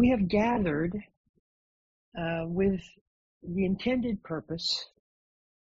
we 0.00 0.08
have 0.08 0.28
gathered 0.28 0.96
uh, 2.18 2.44
with 2.46 2.80
the 3.42 3.66
intended 3.66 4.22
purpose 4.22 4.86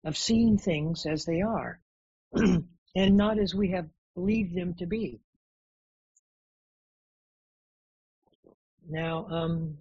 of 0.07 0.17
seeing 0.17 0.57
things 0.57 1.05
as 1.05 1.27
they 1.27 1.43
are 1.43 1.79
and 2.35 3.17
not 3.19 3.39
as 3.39 3.55
we 3.55 3.73
have 3.73 3.91
believed 4.15 4.57
them 4.57 4.73
to 4.79 4.87
be. 4.87 5.21
Now, 8.89 9.27
um, 9.31 9.77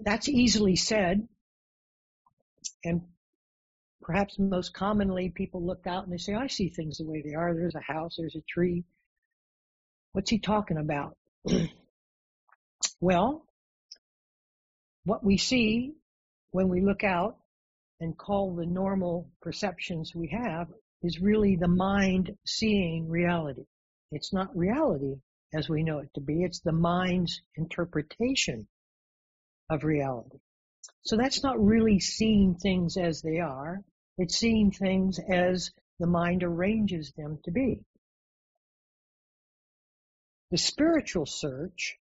that's 0.00 0.28
easily 0.28 0.74
said, 0.74 1.28
and 2.84 3.02
perhaps 4.02 4.36
most 4.36 4.74
commonly 4.74 5.28
people 5.28 5.64
look 5.64 5.86
out 5.86 6.02
and 6.02 6.12
they 6.12 6.18
say, 6.18 6.34
I 6.34 6.48
see 6.48 6.70
things 6.70 6.98
the 6.98 7.06
way 7.06 7.22
they 7.24 7.34
are. 7.34 7.54
There's 7.54 7.76
a 7.76 7.92
house, 7.92 8.16
there's 8.18 8.34
a 8.34 8.42
tree. 8.52 8.82
What's 10.10 10.30
he 10.30 10.40
talking 10.40 10.78
about? 10.78 11.16
well, 13.00 13.46
what 15.04 15.24
we 15.24 15.36
see 15.36 15.92
when 16.50 16.68
we 16.68 16.80
look 16.80 17.04
out 17.04 17.36
and 18.00 18.16
call 18.16 18.54
the 18.54 18.66
normal 18.66 19.30
perceptions 19.42 20.12
we 20.14 20.28
have 20.28 20.68
is 21.02 21.20
really 21.20 21.56
the 21.56 21.68
mind 21.68 22.30
seeing 22.46 23.08
reality. 23.08 23.64
It's 24.10 24.32
not 24.32 24.56
reality 24.56 25.16
as 25.52 25.68
we 25.68 25.82
know 25.82 25.98
it 25.98 26.08
to 26.14 26.20
be. 26.20 26.42
It's 26.42 26.60
the 26.60 26.72
mind's 26.72 27.42
interpretation 27.56 28.66
of 29.70 29.84
reality. 29.84 30.38
So 31.02 31.16
that's 31.16 31.42
not 31.42 31.62
really 31.62 32.00
seeing 32.00 32.54
things 32.54 32.96
as 32.96 33.20
they 33.22 33.38
are. 33.38 33.82
It's 34.16 34.38
seeing 34.38 34.70
things 34.70 35.18
as 35.30 35.70
the 35.98 36.06
mind 36.06 36.42
arranges 36.42 37.12
them 37.16 37.38
to 37.44 37.50
be. 37.50 37.80
The 40.50 40.58
spiritual 40.58 41.26
search 41.26 41.98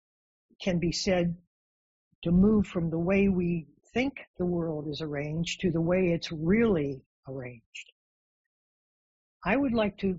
can 0.61 0.79
be 0.79 0.93
said 0.93 1.37
to 2.23 2.31
move 2.31 2.67
from 2.67 2.91
the 2.91 2.99
way 2.99 3.29
we 3.29 3.67
think 3.93 4.19
the 4.39 4.47
world 4.47 4.89
is 4.89 5.01
arranged 5.01 5.61
to 5.61 5.71
the 5.71 5.81
way 5.81 6.13
it's 6.13 6.33
really 6.33 7.01
arranged. 7.29 7.93
I 9.45 9.57
would 9.57 9.73
like 9.73 9.97
to 9.99 10.19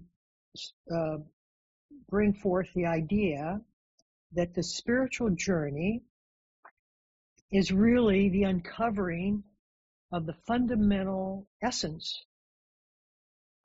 uh, 0.92 1.18
bring 2.10 2.34
forth 2.34 2.70
the 2.74 2.86
idea 2.86 3.62
that 4.34 4.54
the 4.54 4.64
spiritual 4.64 5.30
journey 5.32 6.02
is 7.52 7.72
really 7.72 8.30
the 8.30 8.44
uncovering 8.44 9.44
of 10.12 10.26
the 10.26 10.36
fundamental 10.48 11.48
essence 11.62 12.24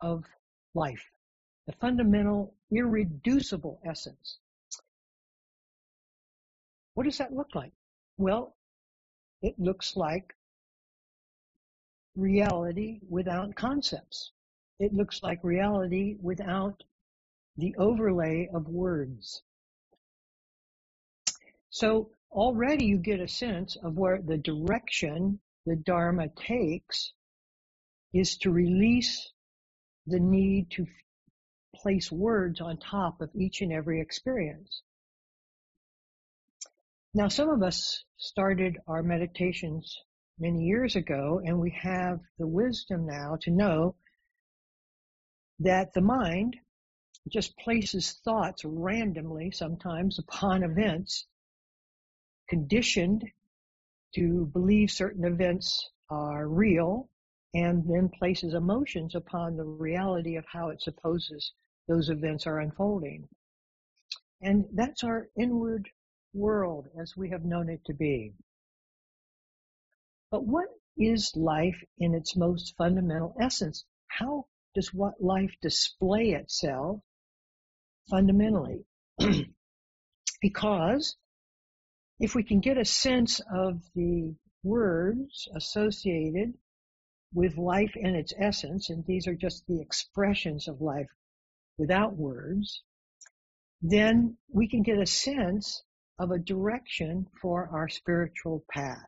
of 0.00 0.25
life, 0.75 1.05
the 1.66 1.72
fundamental 1.81 2.55
irreducible 2.70 3.81
essence. 3.84 4.38
What 6.95 7.05
does 7.05 7.19
that 7.19 7.33
look 7.33 7.55
like? 7.55 7.73
Well, 8.19 8.56
it 9.42 9.59
looks 9.59 9.97
like 9.97 10.34
reality 12.17 13.00
without 13.09 13.56
concepts. 13.56 14.33
It 14.78 14.92
looks 14.92 15.22
like 15.22 15.42
reality 15.42 16.17
without 16.20 16.83
the 17.56 17.75
overlay 17.77 18.48
of 18.53 18.69
words. 18.69 19.42
So 21.70 22.11
already 22.31 22.87
you 22.87 22.98
get 22.98 23.20
a 23.20 23.28
sense 23.28 23.77
of 23.77 23.97
where 23.97 24.20
the 24.22 24.39
direction 24.39 25.41
the 25.67 25.77
Dharma 25.77 26.28
takes 26.28 27.12
is 28.12 28.37
to 28.39 28.50
release 28.50 29.33
the 30.06 30.20
need 30.20 30.70
to 30.72 30.87
place 31.75 32.12
words 32.12 32.61
on 32.61 32.77
top 32.77 33.20
of 33.20 33.31
each 33.34 33.61
and 33.61 33.72
every 33.72 34.00
experience. 34.00 34.83
Now, 37.17 37.29
some 37.29 37.48
of 37.48 37.62
us 37.62 38.03
started 38.17 38.77
our 38.89 39.01
meditations 39.05 39.97
many 40.37 40.65
years 40.65 40.97
ago, 40.97 41.41
and 41.44 41.61
we 41.61 41.71
have 41.71 42.19
the 42.38 42.47
wisdom 42.49 43.06
now 43.06 43.37
to 43.43 43.53
know 43.53 43.94
that 45.61 45.93
the 45.94 46.00
mind 46.00 46.56
just 47.31 47.56
places 47.56 48.21
thoughts 48.25 48.65
randomly 48.65 49.53
sometimes 49.53 50.19
upon 50.19 50.62
events, 50.71 51.28
conditioned 52.49 53.22
to 54.17 54.47
believe 54.47 54.91
certain 54.91 55.25
events 55.25 55.88
are 56.11 56.49
real, 56.49 57.09
and 57.55 57.84
then 57.88 58.09
places 58.09 58.55
emotions 58.55 59.15
upon 59.15 59.56
the 59.56 59.62
reality 59.62 60.34
of 60.34 60.44
how 60.53 60.71
it 60.71 60.83
supposes 60.83 61.53
those 61.87 62.11
events 62.11 62.44
are 62.49 62.59
unfolding. 62.59 63.28
And 64.43 64.65
that's 64.72 65.05
our 65.05 65.28
inward 65.38 65.88
world 66.34 66.89
as 67.00 67.17
we 67.17 67.31
have 67.31 67.45
known 67.45 67.69
it 67.69 67.84
to 67.87 67.95
be. 67.95 68.33
But 70.31 70.45
what 70.45 70.69
is 70.97 71.33
life 71.37 71.83
in 71.99 72.15
its 72.15 72.37
most 72.37 72.75
fundamental 72.77 73.34
essence? 73.41 73.84
How 74.09 74.47
does 74.75 74.93
what 74.93 75.23
life 75.23 75.55
display 75.62 76.31
itself 76.31 77.00
fundamentally. 78.11 78.84
because 80.41 81.17
if 82.21 82.34
we 82.34 82.43
can 82.43 82.61
get 82.61 82.78
a 82.78 82.84
sense 82.84 83.41
of 83.53 83.83
the 83.94 84.34
words 84.62 85.49
associated 85.55 86.55
with 87.33 87.56
life 87.56 87.93
and 88.00 88.15
its 88.15 88.33
essence, 88.39 88.91
and 88.91 89.05
these 89.06 89.27
are 89.27 89.34
just 89.34 89.67
the 89.67 89.81
expressions 89.81 90.69
of 90.69 90.81
life 90.81 91.09
without 91.78 92.17
words, 92.17 92.83
then 93.83 94.37
we 94.53 94.69
can 94.69 94.83
get 94.83 94.99
a 94.99 95.06
sense 95.06 95.83
of 96.19 96.30
a 96.30 96.38
direction 96.38 97.26
for 97.41 97.69
our 97.72 97.88
spiritual 97.88 98.64
path. 98.70 99.06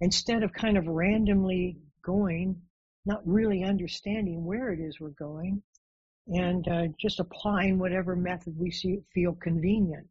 Instead 0.00 0.42
of 0.42 0.52
kind 0.52 0.76
of 0.76 0.86
randomly 0.86 1.78
going, 2.02 2.60
not 3.06 3.26
really 3.26 3.62
understanding 3.64 4.44
where 4.44 4.72
it 4.72 4.80
is 4.80 4.98
we're 4.98 5.10
going, 5.10 5.62
and 6.26 6.66
uh, 6.68 6.86
just 6.98 7.20
applying 7.20 7.78
whatever 7.78 8.16
method 8.16 8.54
we 8.58 8.70
see, 8.70 9.00
feel 9.12 9.34
convenient. 9.34 10.08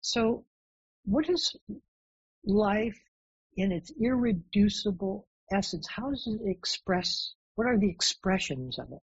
So, 0.00 0.44
what 1.04 1.28
is 1.28 1.54
life 2.44 2.98
in 3.56 3.72
its 3.72 3.92
irreducible 4.00 5.26
essence? 5.52 5.86
How 5.86 6.10
does 6.10 6.26
it 6.26 6.40
express? 6.48 7.34
What 7.56 7.66
are 7.66 7.78
the 7.78 7.90
expressions 7.90 8.78
of 8.78 8.90
it? 8.92 9.02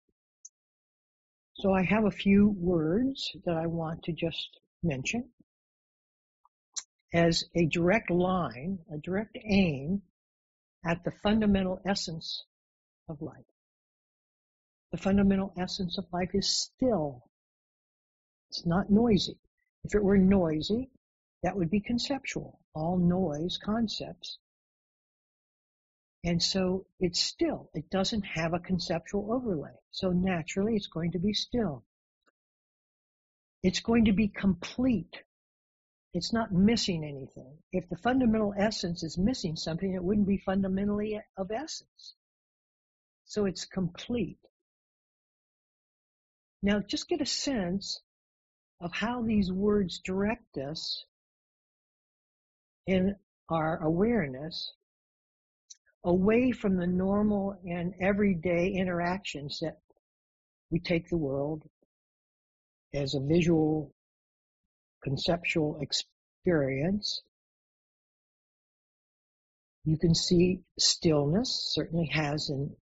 So, 1.55 1.73
I 1.73 1.83
have 1.85 2.05
a 2.05 2.11
few 2.11 2.55
words 2.59 3.31
that 3.47 3.57
I 3.57 3.67
want 3.67 4.03
to 4.05 4.13
just 4.13 4.61
mention 4.83 5.31
as 7.13 7.45
a 7.55 7.67
direct 7.67 8.11
line, 8.11 8.79
a 8.93 8.99
direct 8.99 9.37
aim 9.45 10.03
at 10.85 11.03
the 11.05 11.11
fundamental 11.23 11.81
essence 11.85 12.45
of 13.09 13.21
life. 13.21 13.45
The 14.93 14.99
fundamental 14.99 15.53
essence 15.59 15.99
of 15.99 16.07
life 16.13 16.31
is 16.35 16.49
still. 16.49 17.25
It's 18.51 18.67
not 18.67 18.91
noisy. 18.91 19.39
If 19.85 19.95
it 19.95 20.03
were 20.03 20.19
noisy, 20.19 20.91
that 21.43 21.57
would 21.57 21.71
be 21.71 21.81
conceptual. 21.81 22.61
All 22.75 22.99
noise 22.99 23.59
concepts. 23.59 24.39
And 26.25 26.43
so 26.43 26.87
it's 26.99 27.21
still. 27.21 27.71
It 27.75 27.89
doesn't 27.91 28.23
have 28.23 28.53
a 28.53 28.59
conceptual 28.59 29.33
overlay. 29.33 29.75
So 29.91 30.11
naturally 30.11 30.77
it's 30.77 30.89
going 30.89 31.13
to 31.13 31.19
be 31.19 31.33
still. 31.33 31.85
It's 33.63 33.81
going 33.81 34.07
to 34.07 34.13
be 34.13 34.29
complete. 34.29 35.23
It's 36.15 36.33
not 36.33 36.53
missing 36.53 37.05
anything. 37.05 37.59
If 37.73 37.89
the 37.89 37.97
fundamental 37.97 38.55
essence 38.57 39.03
is 39.03 39.19
missing 39.19 39.57
something, 39.57 39.93
it 39.93 40.03
wouldn't 40.03 40.27
be 40.27 40.39
fundamentally 40.39 41.21
of 41.37 41.51
essence. 41.51 42.15
So 43.27 43.45
it's 43.45 43.65
complete. 43.65 44.39
Now 46.63 46.81
just 46.81 47.09
get 47.09 47.21
a 47.21 47.27
sense 47.27 48.01
of 48.81 48.93
how 48.93 49.23
these 49.23 49.53
words 49.53 50.01
direct 50.05 50.59
us 50.59 51.05
in 52.87 53.15
our 53.49 53.83
awareness 53.83 54.73
away 56.05 56.51
from 56.51 56.77
the 56.77 56.87
normal 56.87 57.61
and 57.65 57.95
everyday 58.01 58.69
interactions 58.69 59.59
that 59.61 59.79
we 60.71 60.81
take 60.81 61.09
the 61.09 61.17
world 61.17 61.63
as 62.95 63.15
a 63.15 63.21
visual 63.21 63.93
conceptual 65.03 65.79
experience. 65.81 67.23
You 69.85 69.97
can 69.99 70.15
see 70.15 70.61
stillness 70.79 71.73
certainly 71.75 72.11
has 72.13 72.51
an 72.51 72.77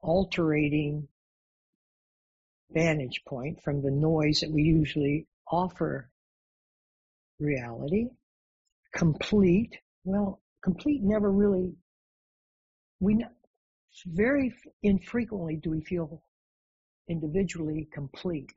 altering 0.00 1.08
vantage 2.72 3.22
point 3.26 3.62
from 3.62 3.82
the 3.82 3.90
noise 3.90 4.40
that 4.40 4.50
we 4.50 4.62
usually 4.62 5.26
offer 5.50 6.10
reality. 7.38 8.08
Complete, 8.94 9.76
well, 10.04 10.40
complete 10.62 11.02
never 11.02 11.30
really, 11.30 11.72
we 13.00 13.24
very 14.06 14.52
infrequently 14.82 15.56
do 15.56 15.70
we 15.70 15.80
feel 15.82 16.22
individually 17.08 17.88
complete. 17.92 18.52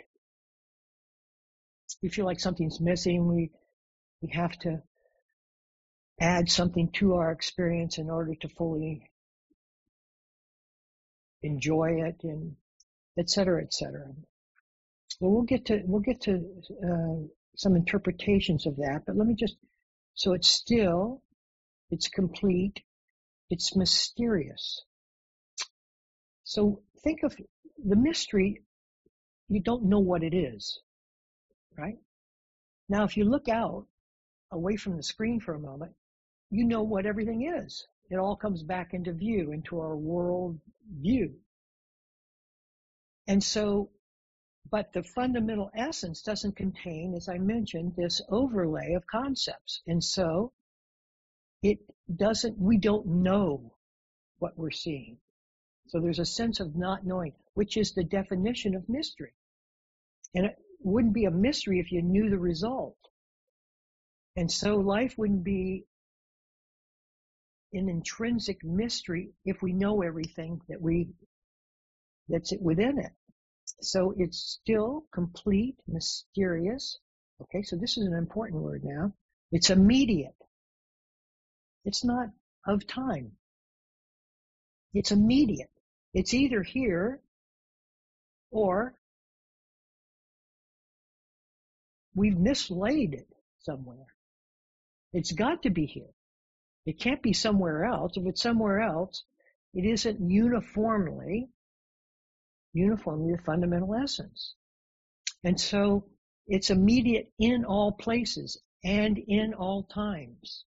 We 2.04 2.10
feel 2.10 2.26
like 2.26 2.40
something's 2.40 2.82
missing. 2.82 3.28
We, 3.28 3.50
we 4.22 4.30
have 4.34 4.60
to 4.60 4.82
add 6.20 6.52
something 6.52 6.92
to 6.96 7.16
our 7.16 7.32
experience 7.32 7.98
in 7.98 8.10
order 8.10 8.36
to 8.42 8.50
fully 8.50 9.10
enjoy 11.42 12.02
it 12.06 12.18
and 12.24 12.56
et 13.18 13.30
cetera, 13.30 13.64
et 13.64 13.74
cetera. 13.74 14.06
Well, 15.20 15.32
we'll 15.32 15.44
get 15.44 15.66
to, 15.68 15.82
we'll 15.86 16.02
get 16.02 16.22
to, 16.24 16.44
uh, 16.86 17.28
some 17.56 17.76
interpretations 17.76 18.66
of 18.66 18.78
that, 18.78 19.04
but 19.06 19.16
let 19.16 19.28
me 19.28 19.36
just, 19.36 19.56
so 20.16 20.34
it's 20.34 20.50
still, 20.50 21.22
it's 21.90 22.08
complete, 22.08 22.82
it's 23.50 23.76
mysterious. 23.76 24.84
So 26.44 26.82
think 27.04 27.24
of 27.24 27.36
the 27.78 27.96
mystery, 27.96 28.64
you 29.50 29.62
don't 29.62 29.86
know 29.86 30.00
what 30.00 30.24
it 30.24 30.34
is, 30.34 30.80
right? 31.78 31.98
Now, 32.90 33.04
if 33.04 33.18
you 33.18 33.26
look 33.26 33.50
out 33.50 33.86
away 34.52 34.76
from 34.76 34.98
the 34.98 35.04
screen 35.04 35.40
for 35.40 35.56
a 35.56 35.60
moment, 35.60 35.94
you 36.50 36.66
know 36.66 36.84
what 36.84 37.06
everything 37.06 37.52
is. 37.64 37.88
It 38.10 38.18
all 38.18 38.36
comes 38.36 38.62
back 38.62 38.94
into 38.94 39.14
view, 39.14 39.52
into 39.52 39.80
our 39.80 39.96
world 39.96 40.60
view. 41.00 41.34
And 43.28 43.44
so, 43.44 43.90
but 44.70 44.94
the 44.94 45.04
fundamental 45.04 45.72
essence 45.76 46.22
doesn't 46.22 46.56
contain, 46.56 47.14
as 47.16 47.30
I 47.30 47.38
mentioned, 47.38 47.94
this 47.96 48.22
overlay 48.30 48.94
of 48.94 49.08
concepts. 49.08 49.82
And 49.88 50.04
so 50.04 50.52
it 51.62 51.80
doesn't, 52.14 52.60
we 52.60 52.78
don't 52.78 53.08
know 53.08 53.74
what 54.40 54.58
we're 54.58 54.72
seeing. 54.72 55.18
So 55.88 56.00
there's 56.00 56.20
a 56.20 56.26
sense 56.26 56.60
of 56.60 56.76
not 56.76 57.06
knowing, 57.06 57.34
which 57.54 57.78
is 57.78 57.94
the 57.94 58.04
definition 58.04 58.76
of 58.76 58.88
mystery. 58.90 59.34
And 60.36 60.52
wouldn't 60.84 61.14
be 61.14 61.26
a 61.26 61.32
mystery 61.32 61.80
if 61.80 61.92
you 61.92 62.02
knew 62.02 62.30
the 62.30 62.38
result. 62.38 62.98
And 64.36 64.52
so 64.52 64.78
life 64.78 65.16
wouldn't 65.18 65.44
be 65.44 65.86
an 67.74 67.90
intrinsic 67.90 68.64
mystery 68.64 69.32
if 69.46 69.62
we 69.62 69.74
know 69.74 70.02
everything 70.02 70.62
that 70.70 70.82
we 70.82 71.10
that's 72.30 72.54
within 72.62 73.00
it. 73.00 73.12
So 73.82 74.14
it's 74.18 74.60
still 74.62 75.06
complete, 75.14 75.76
mysterious. 75.88 76.98
Okay, 77.42 77.64
so 77.64 77.76
this 77.76 77.98
is 77.98 78.06
an 78.06 78.14
important 78.14 78.62
word 78.62 78.84
now. 78.84 79.14
It's 79.52 79.70
immediate. 79.70 80.36
It's 81.86 82.04
not 82.04 82.30
of 82.66 82.88
time. 82.88 83.34
It's 84.94 85.12
immediate. 85.12 85.72
It's 86.14 86.34
either 86.34 86.64
here 86.64 87.20
or 88.52 88.94
we've 92.16 92.38
mislaid 92.38 93.14
it 93.14 93.28
somewhere. 93.60 94.06
It's 95.14 95.32
got 95.32 95.64
to 95.64 95.70
be 95.70 95.86
here. 95.86 96.10
It 96.86 97.00
can't 97.00 97.22
be 97.22 97.34
somewhere 97.34 97.86
else. 97.86 98.14
If 98.16 98.26
it's 98.26 98.42
somewhere 98.42 98.82
else, 98.82 99.24
it 99.74 99.86
isn't 99.86 100.30
uniformly, 100.30 101.50
uniformly 102.74 103.34
the 103.34 103.42
fundamental 103.44 103.96
essence. 103.96 104.56
And 105.44 105.60
so 105.60 106.06
it's 106.48 106.70
immediate 106.70 107.32
in 107.40 107.66
all 107.66 107.92
places 107.92 108.62
and 108.84 109.18
in 109.18 109.54
all 109.54 109.84
times. 109.84 110.66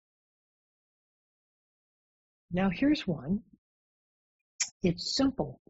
Now 2.52 2.70
here's 2.70 3.06
one. 3.06 3.44
It's 4.82 5.16
simple. 5.16 5.62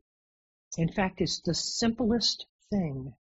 In 0.78 0.92
fact, 0.92 1.20
it's 1.20 1.42
the 1.42 1.54
simplest 1.54 2.46
thing. 2.70 3.14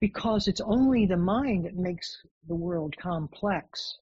Because 0.00 0.48
it's 0.48 0.60
only 0.60 1.06
the 1.06 1.16
mind 1.16 1.64
that 1.64 1.76
makes 1.76 2.18
the 2.46 2.54
world 2.54 2.94
complex 2.96 3.98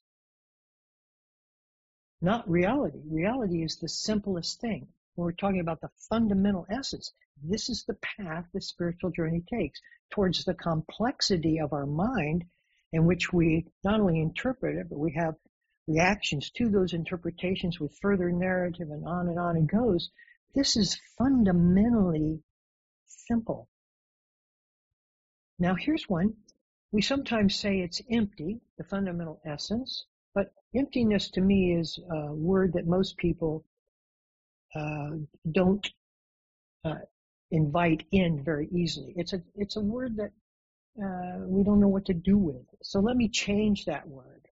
not 2.25 2.49
reality. 2.49 3.01
Reality 3.07 3.63
is 3.63 3.77
the 3.77 3.89
simplest 3.89 4.59
thing. 4.59 4.89
When 5.15 5.27
we're 5.27 5.33
talking 5.33 5.61
about 5.61 5.83
the 5.83 5.91
fundamental 6.09 6.67
essence, 6.71 7.13
this 7.43 7.69
is 7.69 7.85
the 7.85 7.99
path 8.17 8.47
the 8.55 8.63
spiritual 8.63 9.11
journey 9.11 9.43
takes 9.43 9.79
towards 10.11 10.43
the 10.43 10.55
complexity 10.55 11.61
of 11.61 11.75
our 11.75 11.85
mind 11.85 12.45
in 12.95 13.05
which 13.05 13.31
we 13.31 13.67
not 13.85 14.01
only 14.01 14.21
interpret 14.21 14.77
it, 14.77 14.89
but 14.89 14.99
we 14.99 15.13
have 15.13 15.35
reactions 15.87 16.51
to 16.53 16.71
those 16.71 16.95
interpretations 16.95 17.79
with 17.79 17.99
further 18.01 18.33
narrative 18.33 18.89
and 18.89 19.05
on 19.07 19.29
and 19.29 19.39
on 19.39 19.59
it 19.59 19.67
goes. 19.67 20.11
This 20.55 20.79
is 20.79 20.99
fundamentally 21.19 22.43
simple. 23.07 23.69
Now 25.59 25.75
here's 25.75 26.09
one. 26.09 26.35
We 26.93 27.03
sometimes 27.03 27.57
say 27.57 27.81
it's 27.81 28.03
empty, 28.11 28.61
the 28.79 28.85
fundamental 28.85 29.41
essence. 29.45 30.07
But 30.35 30.53
emptiness 30.75 31.31
to 31.31 31.41
me 31.41 31.75
is 31.75 31.99
a 32.11 32.33
word 32.33 32.73
that 32.75 32.87
most 32.87 33.17
people 33.17 33.65
uh, 34.75 35.11
don't 35.51 35.89
uh, 36.85 36.97
invite 37.51 38.05
in 38.11 38.43
very 38.43 38.69
easily. 38.73 39.15
It's 39.17 39.33
a 39.33 39.43
it's 39.55 39.77
a 39.77 39.81
word 39.81 40.17
that 40.17 40.33
uh, 41.03 41.47
we 41.47 41.63
don't 41.65 41.81
know 41.81 41.89
what 41.89 42.07
to 42.07 42.15
do 42.15 42.37
with. 42.37 42.67
So 42.83 43.01
let 43.01 43.17
me 43.17 43.29
change 43.29 43.85
that 43.85 44.09
word. 44.09 44.49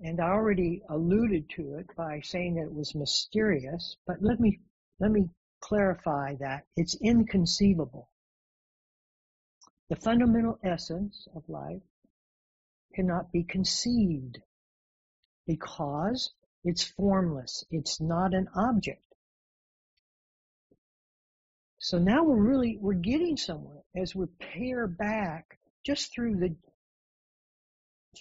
And 0.00 0.20
I 0.20 0.28
already 0.28 0.82
alluded 0.90 1.48
to 1.56 1.76
it 1.76 1.86
by 1.96 2.20
saying 2.20 2.56
that 2.56 2.64
it 2.64 2.74
was 2.74 2.94
mysterious, 2.94 3.96
but 4.06 4.16
let 4.20 4.40
me 4.40 4.60
let 5.00 5.10
me 5.10 5.30
clarify 5.60 6.34
that 6.36 6.64
it's 6.76 6.96
inconceivable. 7.00 8.10
The 9.90 9.96
fundamental 9.96 10.58
essence 10.64 11.28
of 11.36 11.48
life 11.48 11.82
cannot 12.94 13.32
be 13.32 13.44
conceived 13.44 14.38
because 15.46 16.32
it's 16.64 16.84
formless. 16.84 17.64
It's 17.70 18.00
not 18.00 18.32
an 18.32 18.48
object. 18.56 19.04
So 21.78 21.98
now 21.98 22.24
we're 22.24 22.42
really, 22.42 22.78
we're 22.80 22.94
getting 22.94 23.36
somewhere 23.36 23.82
as 23.94 24.14
we 24.14 24.24
pare 24.38 24.86
back 24.86 25.58
just 25.84 26.14
through 26.14 26.36
the 26.36 26.56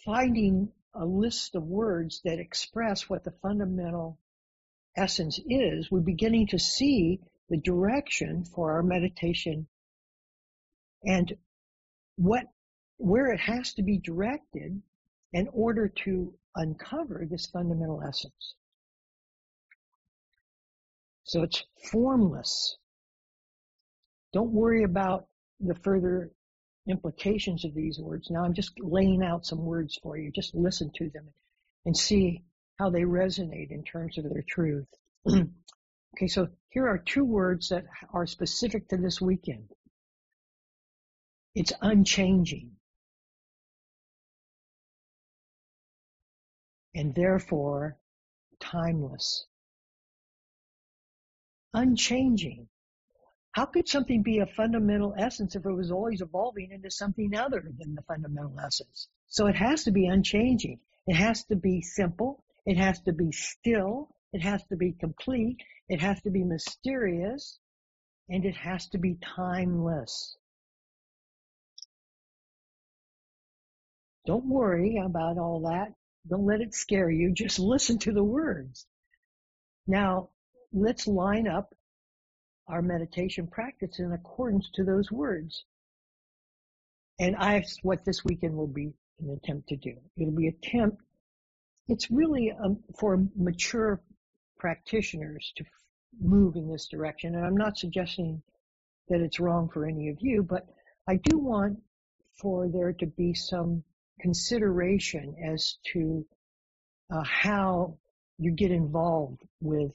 finding 0.03 0.69
a 0.93 1.05
list 1.05 1.55
of 1.55 1.63
words 1.63 2.21
that 2.25 2.39
express 2.39 3.09
what 3.09 3.23
the 3.23 3.33
fundamental 3.41 4.19
essence 4.97 5.39
is. 5.47 5.89
We're 5.89 6.01
beginning 6.01 6.47
to 6.47 6.59
see 6.59 7.21
the 7.49 7.57
direction 7.57 8.43
for 8.43 8.73
our 8.73 8.83
meditation 8.83 9.67
and 11.05 11.33
what 12.15 12.43
where 12.97 13.31
it 13.31 13.39
has 13.39 13.73
to 13.73 13.83
be 13.83 13.99
directed 13.99 14.81
in 15.33 15.47
order 15.51 15.87
to 15.89 16.33
uncover 16.55 17.25
this 17.29 17.47
fundamental 17.47 18.01
essence. 18.07 18.55
So 21.23 21.41
it's 21.43 21.63
formless. 21.91 22.77
Don't 24.31 24.51
worry 24.51 24.83
about 24.83 25.27
the 25.59 25.75
further 25.75 26.31
implications 26.87 27.65
of 27.65 27.73
these 27.73 27.99
words. 27.99 28.29
Now 28.29 28.43
I'm 28.43 28.53
just 28.53 28.73
laying 28.79 29.23
out 29.23 29.45
some 29.45 29.65
words 29.65 29.97
for 30.01 30.17
you. 30.17 30.31
Just 30.31 30.53
listen 30.53 30.91
to 30.95 31.09
them 31.09 31.33
and 31.85 31.95
see 31.95 32.43
how 32.79 32.89
they 32.89 33.01
resonate 33.01 33.71
in 33.71 33.83
terms 33.83 34.17
of 34.17 34.25
their 34.25 34.43
truth. 34.47 34.87
okay, 35.27 36.27
so 36.27 36.47
here 36.69 36.87
are 36.87 36.97
two 36.97 37.23
words 37.23 37.69
that 37.69 37.85
are 38.13 38.25
specific 38.25 38.87
to 38.89 38.97
this 38.97 39.21
weekend. 39.21 39.69
It's 41.55 41.73
unchanging. 41.81 42.77
and 46.95 47.15
therefore 47.15 47.97
timeless, 48.59 49.45
unchanging. 51.73 52.67
How 53.51 53.65
could 53.65 53.87
something 53.87 54.23
be 54.23 54.39
a 54.39 54.47
fundamental 54.47 55.13
essence 55.17 55.55
if 55.55 55.65
it 55.65 55.71
was 55.71 55.91
always 55.91 56.21
evolving 56.21 56.71
into 56.71 56.89
something 56.89 57.35
other 57.35 57.63
than 57.77 57.93
the 57.93 58.01
fundamental 58.03 58.59
essence? 58.59 59.09
So 59.27 59.47
it 59.47 59.55
has 59.55 59.83
to 59.83 59.91
be 59.91 60.07
unchanging. 60.07 60.79
It 61.05 61.15
has 61.15 61.43
to 61.45 61.55
be 61.55 61.81
simple. 61.81 62.43
It 62.65 62.77
has 62.77 62.99
to 63.01 63.13
be 63.13 63.31
still. 63.31 64.15
It 64.31 64.41
has 64.41 64.63
to 64.67 64.75
be 64.75 64.93
complete. 64.93 65.57
It 65.87 65.99
has 65.99 66.19
to 66.23 66.31
be 66.31 66.43
mysterious. 66.43 67.59
And 68.29 68.43
it 68.45 68.55
has 68.55 68.87
to 68.89 68.97
be 68.97 69.17
timeless. 69.35 70.37
Don't 74.25 74.45
worry 74.45 74.97
about 74.97 75.37
all 75.37 75.61
that. 75.69 75.93
Don't 76.27 76.45
let 76.45 76.61
it 76.61 76.73
scare 76.73 77.09
you. 77.09 77.33
Just 77.33 77.59
listen 77.59 77.99
to 77.99 78.13
the 78.13 78.23
words. 78.23 78.85
Now, 79.85 80.29
let's 80.71 81.07
line 81.07 81.47
up 81.47 81.73
our 82.67 82.81
meditation 82.81 83.47
practice 83.47 83.99
in 83.99 84.13
accordance 84.13 84.69
to 84.75 84.85
those 84.85 85.11
words. 85.11 85.65
And 87.19 87.35
I, 87.35 87.63
what 87.81 88.05
this 88.05 88.23
weekend 88.23 88.55
will 88.55 88.67
be 88.67 88.93
an 89.19 89.37
attempt 89.41 89.69
to 89.69 89.75
do. 89.75 89.95
It'll 90.17 90.35
be 90.35 90.47
attempt. 90.47 91.01
It's 91.87 92.09
really 92.09 92.53
um, 92.63 92.79
for 92.97 93.21
mature 93.35 94.01
practitioners 94.57 95.51
to 95.57 95.65
move 96.21 96.55
in 96.55 96.71
this 96.71 96.87
direction. 96.87 97.35
And 97.35 97.45
I'm 97.45 97.57
not 97.57 97.77
suggesting 97.77 98.41
that 99.09 99.19
it's 99.19 99.39
wrong 99.39 99.69
for 99.69 99.85
any 99.85 100.09
of 100.09 100.17
you, 100.21 100.43
but 100.43 100.65
I 101.07 101.17
do 101.17 101.37
want 101.37 101.79
for 102.41 102.69
there 102.69 102.93
to 102.93 103.05
be 103.05 103.33
some 103.33 103.83
consideration 104.19 105.35
as 105.43 105.77
to 105.93 106.25
uh, 107.13 107.23
how 107.23 107.97
you 108.37 108.51
get 108.51 108.71
involved 108.71 109.41
with 109.61 109.91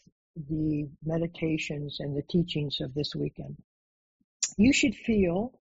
the 0.48 0.88
meditations 1.04 1.96
and 2.00 2.16
the 2.16 2.22
teachings 2.30 2.78
of 2.80 2.94
this 2.94 3.14
weekend. 3.14 3.56
You 4.56 4.72
should 4.72 4.94
feel 4.94 5.52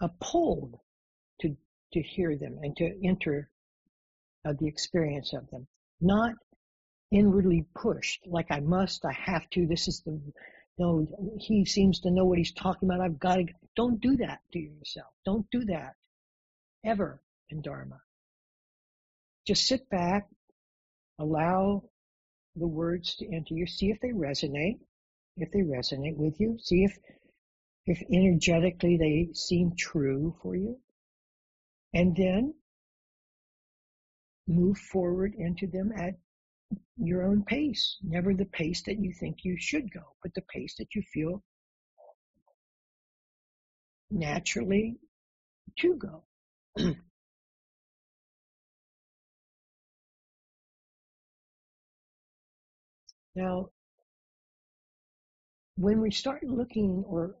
a 0.00 0.08
pull 0.20 0.82
to 1.40 1.56
to 1.92 2.02
hear 2.02 2.36
them 2.36 2.58
and 2.62 2.76
to 2.76 2.90
enter 3.04 3.48
uh, 4.44 4.54
the 4.58 4.66
experience 4.66 5.32
of 5.32 5.48
them, 5.50 5.66
not 6.00 6.34
inwardly 7.12 7.66
pushed 7.74 8.26
like 8.26 8.46
I 8.50 8.60
must, 8.60 9.04
I 9.04 9.12
have 9.12 9.48
to. 9.50 9.66
This 9.66 9.86
is 9.88 10.02
the 10.04 10.20
no. 10.78 11.06
He 11.38 11.64
seems 11.64 12.00
to 12.00 12.10
know 12.10 12.24
what 12.24 12.38
he's 12.38 12.52
talking 12.52 12.88
about. 12.88 13.00
I've 13.00 13.20
got 13.20 13.36
to. 13.36 13.46
Don't 13.76 14.00
do 14.00 14.16
that 14.16 14.40
to 14.52 14.58
yourself. 14.58 15.12
Don't 15.24 15.46
do 15.50 15.64
that 15.66 15.94
ever 16.84 17.20
in 17.52 17.62
Dharma. 17.62 18.00
Just 19.46 19.66
sit 19.66 19.88
back, 19.90 20.28
allow 21.18 21.82
the 22.56 22.66
words 22.66 23.16
to 23.16 23.26
enter 23.26 23.54
you. 23.54 23.66
See 23.66 23.90
if 23.90 24.00
they 24.00 24.10
resonate. 24.10 24.78
If 25.36 25.50
they 25.52 25.60
resonate 25.60 26.16
with 26.16 26.40
you, 26.40 26.58
see 26.60 26.84
if 26.84 26.98
if 27.84 28.00
energetically 28.12 28.96
they 28.96 29.32
seem 29.34 29.72
true 29.76 30.36
for 30.42 30.54
you, 30.54 30.78
and 31.92 32.14
then 32.14 32.54
move 34.46 34.78
forward 34.78 35.34
into 35.36 35.66
them 35.66 35.92
at 35.96 36.14
your 36.96 37.24
own 37.24 37.44
pace. 37.44 37.96
Never 38.02 38.34
the 38.34 38.44
pace 38.44 38.82
that 38.82 39.00
you 39.00 39.12
think 39.12 39.38
you 39.42 39.56
should 39.58 39.92
go, 39.92 40.02
but 40.22 40.32
the 40.34 40.42
pace 40.42 40.76
that 40.78 40.94
you 40.94 41.02
feel 41.12 41.42
naturally 44.10 44.96
to 45.78 45.96
go. 45.96 46.24
Now, 53.34 53.70
when 55.76 56.00
we 56.00 56.10
start 56.10 56.42
looking 56.44 57.04
or 57.06 57.34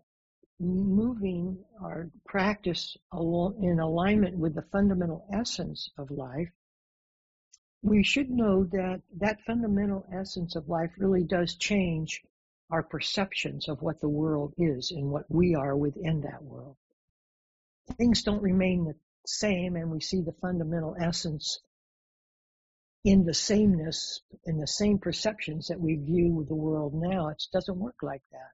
moving 0.58 1.64
our 1.80 2.10
practice 2.24 2.96
in 3.12 3.78
alignment 3.80 4.38
with 4.38 4.54
the 4.54 4.62
fundamental 4.72 5.26
essence 5.32 5.90
of 5.98 6.10
life, 6.10 6.50
we 7.82 8.02
should 8.02 8.30
know 8.30 8.64
that 8.64 9.02
that 9.18 9.42
fundamental 9.42 10.06
essence 10.12 10.54
of 10.54 10.68
life 10.68 10.92
really 10.98 11.24
does 11.24 11.56
change 11.56 12.22
our 12.70 12.82
perceptions 12.82 13.68
of 13.68 13.82
what 13.82 14.00
the 14.00 14.08
world 14.08 14.54
is 14.56 14.92
and 14.92 15.10
what 15.10 15.28
we 15.28 15.54
are 15.54 15.76
within 15.76 16.20
that 16.22 16.42
world. 16.42 16.76
Things 17.98 18.22
don't 18.22 18.42
remain 18.42 18.84
the 18.84 18.94
same 19.26 19.76
and 19.76 19.90
we 19.90 20.00
see 20.00 20.22
the 20.22 20.32
fundamental 20.40 20.96
essence 20.98 21.60
in 23.04 23.24
the 23.24 23.34
sameness, 23.34 24.20
in 24.46 24.58
the 24.58 24.66
same 24.66 24.98
perceptions 24.98 25.66
that 25.68 25.80
we 25.80 25.96
view 25.96 26.44
the 26.48 26.54
world 26.54 26.94
now. 26.94 27.28
It 27.28 27.42
doesn't 27.52 27.78
work 27.78 27.96
like 28.02 28.22
that. 28.30 28.50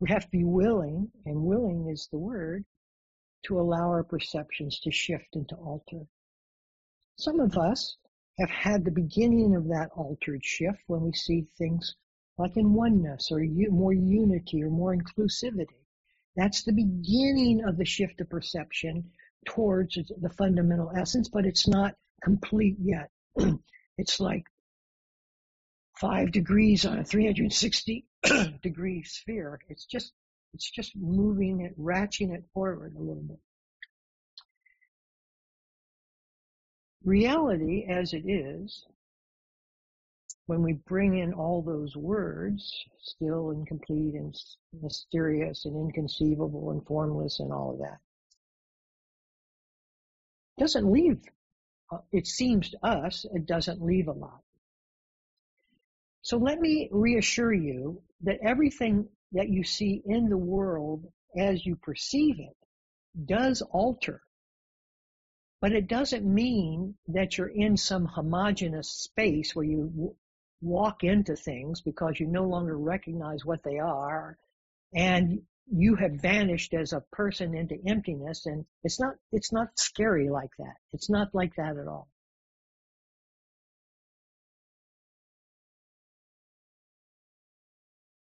We 0.00 0.08
have 0.08 0.24
to 0.24 0.30
be 0.30 0.44
willing, 0.44 1.10
and 1.26 1.42
willing 1.42 1.88
is 1.90 2.08
the 2.10 2.18
word, 2.18 2.64
to 3.44 3.60
allow 3.60 3.88
our 3.88 4.04
perceptions 4.04 4.80
to 4.80 4.90
shift 4.90 5.34
and 5.34 5.46
to 5.50 5.56
alter. 5.56 6.06
Some 7.16 7.40
of 7.40 7.58
us 7.58 7.96
have 8.38 8.48
had 8.48 8.84
the 8.84 8.90
beginning 8.90 9.54
of 9.54 9.68
that 9.68 9.90
altered 9.94 10.42
shift 10.42 10.78
when 10.86 11.02
we 11.02 11.12
see 11.12 11.46
things 11.58 11.94
like 12.38 12.56
in 12.56 12.72
oneness 12.72 13.30
or 13.30 13.44
more 13.70 13.92
unity 13.92 14.62
or 14.62 14.70
more 14.70 14.96
inclusivity. 14.96 15.84
That's 16.36 16.62
the 16.62 16.72
beginning 16.72 17.62
of 17.66 17.76
the 17.76 17.84
shift 17.84 18.20
of 18.22 18.30
perception 18.30 19.10
towards 19.44 19.96
the 19.96 20.30
fundamental 20.38 20.90
essence, 20.96 21.28
but 21.28 21.44
it's 21.44 21.68
not 21.68 21.94
complete 22.22 22.76
yet. 22.80 23.10
it's 23.98 24.20
like 24.20 24.44
five 26.00 26.32
degrees 26.32 26.86
on 26.86 26.98
a 26.98 27.04
360 27.04 28.06
degree 28.62 29.02
sphere. 29.04 29.60
It's 29.68 29.84
just, 29.86 30.12
it's 30.54 30.70
just 30.70 30.92
moving 30.96 31.60
it, 31.60 31.78
ratcheting 31.78 32.34
it 32.34 32.44
forward 32.54 32.94
a 32.96 33.00
little 33.00 33.22
bit. 33.22 33.38
Reality 37.04 37.86
as 37.88 38.12
it 38.12 38.28
is, 38.28 38.84
when 40.46 40.62
we 40.62 40.72
bring 40.72 41.18
in 41.18 41.32
all 41.32 41.62
those 41.62 41.96
words, 41.96 42.84
still 43.00 43.50
and 43.50 43.66
complete 43.66 44.14
and 44.14 44.34
mysterious 44.82 45.64
and 45.64 45.76
inconceivable 45.76 46.72
and 46.72 46.84
formless 46.86 47.38
and 47.40 47.52
all 47.52 47.72
of 47.72 47.78
that, 47.78 47.98
doesn't 50.58 50.90
leave 50.90 51.20
Uh, 51.90 51.98
it 52.12 52.26
seems 52.26 52.70
to 52.70 52.86
us 52.86 53.26
it 53.34 53.46
doesn't 53.46 53.82
leave 53.82 54.08
a 54.08 54.12
lot. 54.12 54.40
So 56.22 56.36
let 56.36 56.60
me 56.60 56.88
reassure 56.92 57.52
you 57.52 58.02
that 58.22 58.38
everything 58.44 59.08
that 59.32 59.48
you 59.48 59.64
see 59.64 60.02
in 60.04 60.28
the 60.28 60.36
world 60.36 61.06
as 61.36 61.64
you 61.64 61.76
perceive 61.76 62.38
it 62.38 62.56
does 63.26 63.62
alter. 63.62 64.22
But 65.60 65.72
it 65.72 65.88
doesn't 65.88 66.24
mean 66.24 66.94
that 67.08 67.36
you're 67.36 67.48
in 67.48 67.76
some 67.76 68.06
homogenous 68.06 68.90
space 68.90 69.54
where 69.54 69.64
you 69.64 69.90
w- 69.94 70.14
walk 70.62 71.04
into 71.04 71.36
things 71.36 71.80
because 71.80 72.18
you 72.18 72.26
no 72.26 72.44
longer 72.44 72.78
recognize 72.78 73.44
what 73.44 73.62
they 73.62 73.78
are 73.78 74.38
and 74.94 75.42
you 75.72 75.94
have 75.96 76.12
vanished 76.12 76.74
as 76.74 76.92
a 76.92 77.02
person 77.12 77.54
into 77.54 77.76
emptiness 77.86 78.46
and 78.46 78.64
it's 78.82 79.00
not 79.00 79.14
it's 79.32 79.52
not 79.52 79.68
scary 79.78 80.28
like 80.28 80.50
that. 80.58 80.74
It's 80.92 81.08
not 81.08 81.28
like 81.34 81.54
that 81.56 81.76
at 81.76 81.86
all. 81.86 82.08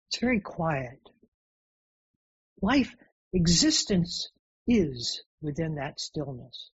It's 0.09 0.19
very 0.19 0.39
quiet. 0.39 0.99
Life 2.61 2.95
existence 3.33 4.29
is 4.67 5.23
within 5.41 5.75
that 5.75 5.99
stillness. 5.99 6.71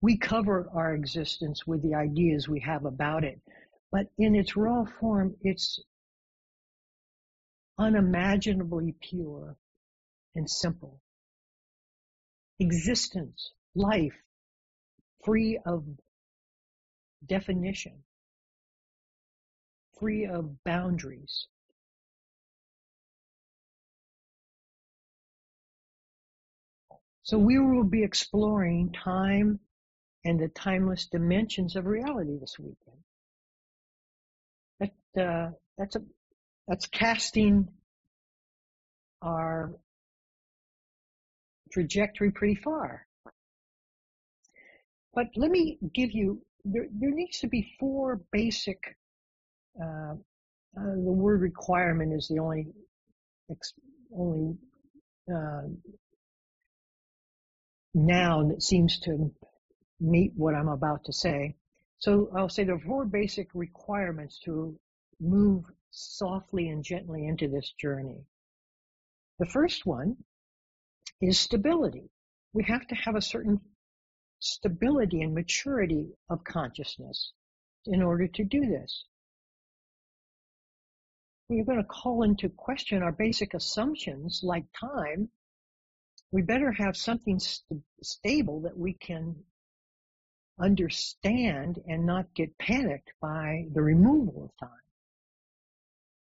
We 0.00 0.18
cover 0.18 0.68
our 0.72 0.94
existence 0.94 1.66
with 1.66 1.82
the 1.82 1.94
ideas 1.94 2.48
we 2.48 2.60
have 2.60 2.84
about 2.84 3.24
it 3.24 3.40
but 3.92 4.06
in 4.18 4.34
its 4.34 4.56
raw 4.56 4.84
form 5.00 5.36
it's 5.42 5.80
unimaginably 7.78 8.94
pure 9.00 9.56
and 10.36 10.48
simple. 10.48 11.00
Existence, 12.60 13.50
life, 13.74 14.14
free 15.24 15.58
of 15.66 15.84
definition, 17.26 18.04
free 19.98 20.26
of 20.26 20.62
boundaries. 20.64 21.48
So 27.22 27.38
we 27.38 27.58
will 27.58 27.84
be 27.84 28.04
exploring 28.04 28.92
time 28.92 29.58
and 30.24 30.38
the 30.38 30.48
timeless 30.48 31.06
dimensions 31.06 31.76
of 31.76 31.86
reality 31.86 32.38
this 32.38 32.56
weekend. 32.58 33.02
That, 34.80 35.22
uh, 35.22 35.50
that's 35.76 35.96
a, 35.96 36.02
that's 36.68 36.86
casting 36.86 37.68
our 39.22 39.72
trajectory 41.76 42.30
pretty 42.30 42.54
far. 42.54 43.06
But 45.14 45.26
let 45.36 45.50
me 45.50 45.78
give 45.94 46.10
you, 46.12 46.40
there, 46.64 46.86
there 46.90 47.10
needs 47.10 47.40
to 47.40 47.48
be 47.48 47.76
four 47.78 48.22
basic, 48.32 48.78
uh, 49.78 50.14
uh, 50.14 50.94
the 51.08 51.16
word 51.24 51.42
requirement 51.42 52.14
is 52.14 52.28
the 52.28 52.38
only, 52.38 52.68
only, 54.16 54.56
uh, 55.30 55.68
noun 57.92 58.48
that 58.48 58.62
seems 58.62 58.98
to 59.00 59.30
meet 60.00 60.32
what 60.34 60.54
I'm 60.54 60.68
about 60.68 61.04
to 61.04 61.12
say. 61.12 61.56
So 61.98 62.30
I'll 62.34 62.48
say 62.48 62.64
there 62.64 62.76
are 62.76 62.80
four 62.80 63.04
basic 63.04 63.48
requirements 63.52 64.38
to 64.46 64.78
move 65.20 65.64
softly 65.90 66.70
and 66.70 66.82
gently 66.82 67.26
into 67.26 67.48
this 67.48 67.70
journey. 67.78 68.24
The 69.38 69.46
first 69.46 69.84
one 69.84 70.16
is 71.20 71.38
stability. 71.38 72.10
We 72.52 72.64
have 72.64 72.86
to 72.88 72.94
have 72.94 73.16
a 73.16 73.22
certain 73.22 73.60
stability 74.38 75.22
and 75.22 75.34
maturity 75.34 76.10
of 76.28 76.44
consciousness 76.44 77.32
in 77.86 78.02
order 78.02 78.28
to 78.28 78.44
do 78.44 78.60
this. 78.60 79.04
We're 81.48 81.64
going 81.64 81.78
to 81.78 81.84
call 81.84 82.22
into 82.24 82.48
question 82.48 83.02
our 83.02 83.12
basic 83.12 83.54
assumptions 83.54 84.40
like 84.42 84.64
time. 84.78 85.30
We 86.32 86.42
better 86.42 86.72
have 86.72 86.96
something 86.96 87.38
st- 87.38 87.82
stable 88.02 88.62
that 88.62 88.76
we 88.76 88.94
can 88.94 89.36
understand 90.58 91.78
and 91.86 92.04
not 92.04 92.34
get 92.34 92.58
panicked 92.58 93.12
by 93.20 93.66
the 93.72 93.82
removal 93.82 94.44
of 94.44 94.68
time. 94.68 94.85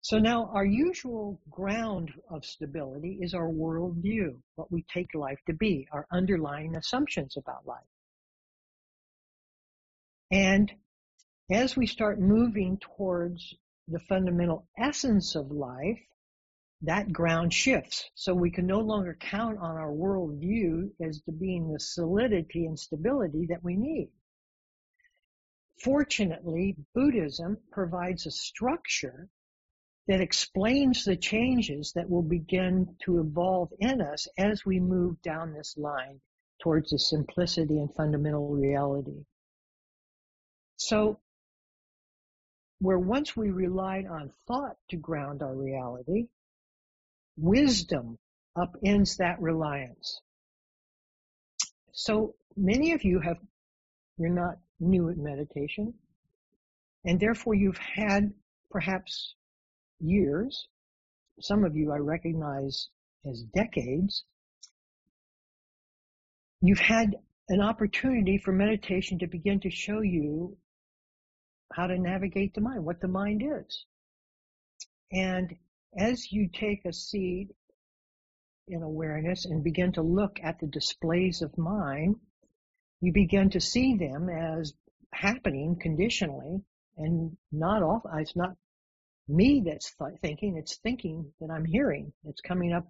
So 0.02 0.18
now 0.18 0.50
our 0.52 0.64
usual 0.64 1.40
ground 1.48 2.12
of 2.28 2.44
stability 2.44 3.18
is 3.20 3.34
our 3.34 3.48
worldview, 3.48 4.36
what 4.56 4.70
we 4.72 4.84
take 4.92 5.14
life 5.14 5.38
to 5.46 5.54
be, 5.54 5.86
our 5.92 6.08
underlying 6.10 6.74
assumptions 6.74 7.36
about 7.36 7.64
life. 7.64 7.86
And 10.32 10.72
as 11.52 11.76
we 11.76 11.86
start 11.86 12.18
moving 12.18 12.78
towards 12.78 13.54
the 13.86 14.00
fundamental 14.00 14.66
essence 14.76 15.36
of 15.36 15.52
life, 15.52 16.00
that 16.80 17.12
ground 17.12 17.54
shifts. 17.54 18.10
So 18.16 18.34
we 18.34 18.50
can 18.50 18.66
no 18.66 18.80
longer 18.80 19.16
count 19.20 19.58
on 19.58 19.76
our 19.76 19.92
worldview 19.92 20.90
as 21.00 21.20
to 21.22 21.32
being 21.32 21.72
the 21.72 21.78
solidity 21.78 22.66
and 22.66 22.76
stability 22.76 23.46
that 23.50 23.62
we 23.62 23.76
need. 23.76 24.10
Fortunately, 25.80 26.76
Buddhism 26.92 27.58
provides 27.70 28.26
a 28.26 28.32
structure 28.32 29.28
that 30.12 30.20
explains 30.20 31.06
the 31.06 31.16
changes 31.16 31.94
that 31.94 32.10
will 32.10 32.22
begin 32.22 32.86
to 33.02 33.18
evolve 33.18 33.70
in 33.78 34.02
us 34.02 34.28
as 34.36 34.62
we 34.62 34.78
move 34.78 35.16
down 35.22 35.54
this 35.54 35.74
line 35.78 36.20
towards 36.62 36.90
the 36.90 36.98
simplicity 36.98 37.78
and 37.78 37.88
fundamental 37.94 38.46
reality. 38.46 39.24
So, 40.76 41.18
where 42.78 42.98
once 42.98 43.34
we 43.34 43.48
relied 43.52 44.04
on 44.06 44.30
thought 44.46 44.76
to 44.90 44.98
ground 44.98 45.42
our 45.42 45.54
reality, 45.54 46.26
wisdom 47.38 48.18
upends 48.54 49.16
that 49.16 49.40
reliance. 49.40 50.20
So 51.92 52.34
many 52.54 52.92
of 52.92 53.02
you 53.02 53.18
have, 53.20 53.38
you're 54.18 54.28
not 54.28 54.58
new 54.78 55.08
at 55.08 55.16
meditation, 55.16 55.94
and 57.02 57.18
therefore 57.18 57.54
you've 57.54 57.78
had 57.78 58.30
perhaps 58.70 59.36
years, 60.02 60.68
some 61.40 61.64
of 61.64 61.76
you 61.76 61.92
I 61.92 61.98
recognize 61.98 62.88
as 63.28 63.42
decades, 63.54 64.24
you've 66.60 66.78
had 66.78 67.16
an 67.48 67.60
opportunity 67.60 68.38
for 68.38 68.52
meditation 68.52 69.18
to 69.18 69.26
begin 69.26 69.60
to 69.60 69.70
show 69.70 70.00
you 70.00 70.56
how 71.72 71.86
to 71.86 71.98
navigate 71.98 72.54
the 72.54 72.60
mind, 72.60 72.84
what 72.84 73.00
the 73.00 73.08
mind 73.08 73.42
is. 73.42 73.86
And 75.10 75.54
as 75.96 76.32
you 76.32 76.48
take 76.48 76.84
a 76.84 76.92
seat 76.92 77.48
in 78.68 78.82
awareness 78.82 79.44
and 79.44 79.64
begin 79.64 79.92
to 79.92 80.02
look 80.02 80.38
at 80.42 80.58
the 80.60 80.66
displays 80.66 81.42
of 81.42 81.56
mind, 81.58 82.16
you 83.00 83.12
begin 83.12 83.50
to 83.50 83.60
see 83.60 83.96
them 83.96 84.28
as 84.28 84.72
happening 85.12 85.76
conditionally 85.80 86.62
and 86.96 87.36
not 87.50 87.82
off, 87.82 88.02
it's 88.16 88.36
not 88.36 88.56
me 89.28 89.62
that's 89.64 89.94
th- 89.96 90.20
thinking, 90.20 90.56
it's 90.56 90.76
thinking 90.78 91.32
that 91.40 91.50
I'm 91.50 91.64
hearing. 91.64 92.12
It's 92.24 92.40
coming 92.40 92.72
up, 92.72 92.86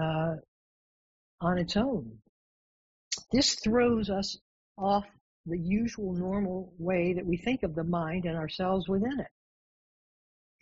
uh, 0.00 0.36
on 1.40 1.58
its 1.58 1.76
own. 1.76 2.18
This 3.32 3.54
throws 3.56 4.10
us 4.10 4.38
off 4.76 5.04
the 5.46 5.58
usual 5.58 6.12
normal 6.12 6.72
way 6.78 7.14
that 7.14 7.26
we 7.26 7.36
think 7.36 7.62
of 7.62 7.74
the 7.74 7.84
mind 7.84 8.24
and 8.24 8.36
ourselves 8.36 8.88
within 8.88 9.20
it. 9.20 9.30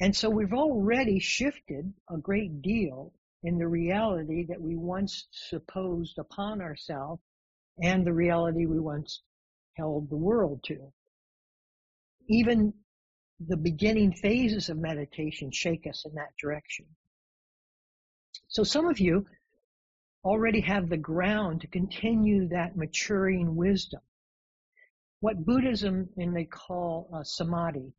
And 0.00 0.14
so 0.14 0.28
we've 0.28 0.52
already 0.52 1.18
shifted 1.18 1.92
a 2.10 2.18
great 2.18 2.62
deal 2.62 3.12
in 3.42 3.58
the 3.58 3.66
reality 3.66 4.46
that 4.48 4.60
we 4.60 4.76
once 4.76 5.26
supposed 5.30 6.18
upon 6.18 6.60
ourselves 6.60 7.22
and 7.82 8.06
the 8.06 8.12
reality 8.12 8.66
we 8.66 8.78
once 8.78 9.22
held 9.76 10.10
the 10.10 10.16
world 10.16 10.62
to. 10.64 10.92
Even 12.28 12.72
the 13.40 13.56
beginning 13.56 14.12
phases 14.12 14.68
of 14.68 14.78
meditation 14.78 15.50
shake 15.50 15.86
us 15.86 16.04
in 16.06 16.14
that 16.14 16.32
direction. 16.40 16.86
So 18.48 18.64
some 18.64 18.86
of 18.86 18.98
you 18.98 19.26
already 20.24 20.60
have 20.60 20.88
the 20.88 20.96
ground 20.96 21.60
to 21.60 21.66
continue 21.66 22.48
that 22.48 22.76
maturing 22.76 23.54
wisdom. 23.54 24.00
What 25.20 25.44
Buddhism 25.44 26.08
and 26.16 26.34
they 26.34 26.44
call 26.44 27.08
uh, 27.12 27.22
samadhi. 27.22 27.92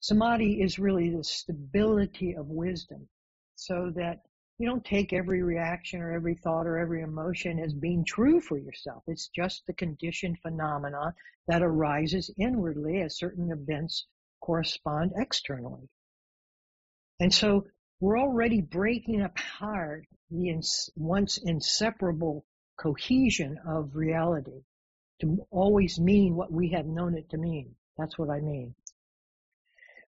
Samadhi 0.00 0.62
is 0.62 0.78
really 0.78 1.10
the 1.10 1.24
stability 1.24 2.34
of 2.34 2.46
wisdom 2.46 3.08
so 3.54 3.92
that 3.94 4.22
you 4.62 4.68
don't 4.68 4.84
take 4.84 5.12
every 5.12 5.42
reaction 5.42 6.00
or 6.00 6.12
every 6.12 6.36
thought 6.36 6.68
or 6.68 6.78
every 6.78 7.02
emotion 7.02 7.58
as 7.58 7.74
being 7.74 8.04
true 8.04 8.40
for 8.40 8.56
yourself. 8.56 9.02
It's 9.08 9.26
just 9.26 9.66
the 9.66 9.72
conditioned 9.72 10.38
phenomenon 10.38 11.14
that 11.48 11.64
arises 11.64 12.30
inwardly 12.38 13.02
as 13.02 13.18
certain 13.18 13.50
events 13.50 14.06
correspond 14.40 15.14
externally. 15.16 15.88
And 17.18 17.34
so 17.34 17.66
we're 17.98 18.20
already 18.20 18.60
breaking 18.60 19.22
apart 19.22 20.04
the 20.30 20.50
ins- 20.50 20.90
once 20.94 21.38
inseparable 21.42 22.44
cohesion 22.76 23.58
of 23.66 23.96
reality 23.96 24.62
to 25.22 25.44
always 25.50 25.98
mean 25.98 26.36
what 26.36 26.52
we 26.52 26.70
have 26.70 26.86
known 26.86 27.18
it 27.18 27.28
to 27.30 27.36
mean. 27.36 27.74
That's 27.98 28.16
what 28.16 28.30
I 28.30 28.38
mean. 28.38 28.76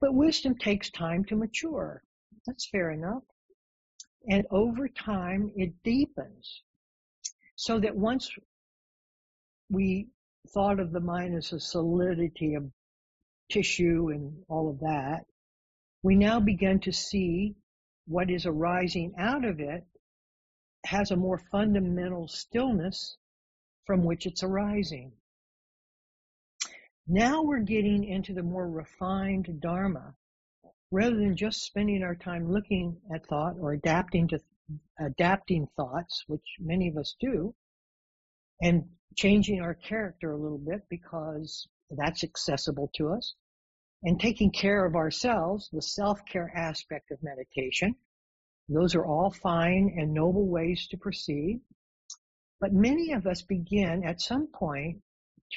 But 0.03 0.15
wisdom 0.15 0.55
takes 0.59 0.91
time 0.91 1.25
to 1.31 1.37
mature. 1.37 2.03
That's 2.47 2.69
fair 2.69 2.91
enough. 2.91 3.23
And 4.29 4.47
over 4.51 4.89
time, 4.89 5.53
it 5.57 5.73
deepens. 5.83 6.63
So 7.57 7.79
that 7.81 7.97
once 7.97 8.31
we 9.71 10.09
thought 10.53 10.81
of 10.81 10.93
the 10.93 11.01
mind 11.01 11.35
as 11.37 11.53
a 11.53 11.61
solidity 11.61 12.55
of 12.55 12.71
tissue 13.51 14.11
and 14.13 14.43
all 14.49 14.71
of 14.71 14.81
that, 14.81 15.25
we 16.03 16.17
now 16.17 16.41
begin 16.41 16.81
to 16.81 16.93
see 16.93 17.55
what 18.07 18.31
is 18.31 18.47
arising 18.47 19.15
out 19.19 19.45
of 19.45 19.61
it 19.61 19.85
has 20.85 21.11
a 21.11 21.17
more 21.17 21.39
fundamental 21.51 22.29
stillness 22.29 23.17
from 23.87 24.05
which 24.05 24.27
it's 24.27 24.43
arising. 24.43 25.13
Now 27.07 27.43
we're 27.43 27.61
getting 27.61 28.05
into 28.05 28.35
the 28.35 28.43
more 28.43 28.69
refined 28.69 29.61
Dharma 29.61 30.15
rather 30.95 31.17
than 31.17 31.37
just 31.37 31.65
spending 31.65 32.05
our 32.05 32.15
time 32.15 32.49
looking 32.49 32.97
at 33.13 33.27
thought 33.27 33.57
or 33.59 33.73
adapting 33.73 34.29
to 34.29 34.39
adapting 35.01 35.67
thoughts, 35.77 36.23
which 36.29 36.57
many 36.61 36.89
of 36.89 36.97
us 36.97 37.17
do, 37.21 37.53
and 38.63 38.85
changing 39.17 39.61
our 39.61 39.75
character 39.75 40.31
a 40.31 40.41
little 40.41 40.59
bit 40.59 40.83
because 40.89 41.67
that's 41.91 42.23
accessible 42.23 42.89
to 42.95 43.09
us, 43.09 43.35
and 44.05 44.21
taking 44.21 44.53
care 44.53 44.87
of 44.87 44.95
ourselves, 44.95 45.69
the 45.73 45.83
self-care 45.83 46.53
aspect 46.57 47.11
of 47.11 47.19
meditation. 47.25 47.97
Those 48.69 48.95
are 48.95 49.05
all 49.05 49.33
fine 49.43 49.97
and 49.99 50.15
noble 50.15 50.47
ways 50.47 50.87
to 50.93 50.97
proceed. 50.97 51.61
But 52.61 52.73
many 52.73 53.13
of 53.13 53.27
us 53.27 53.43
begin 53.43 54.05
at 54.07 54.21
some 54.21 54.47
point 54.47 55.03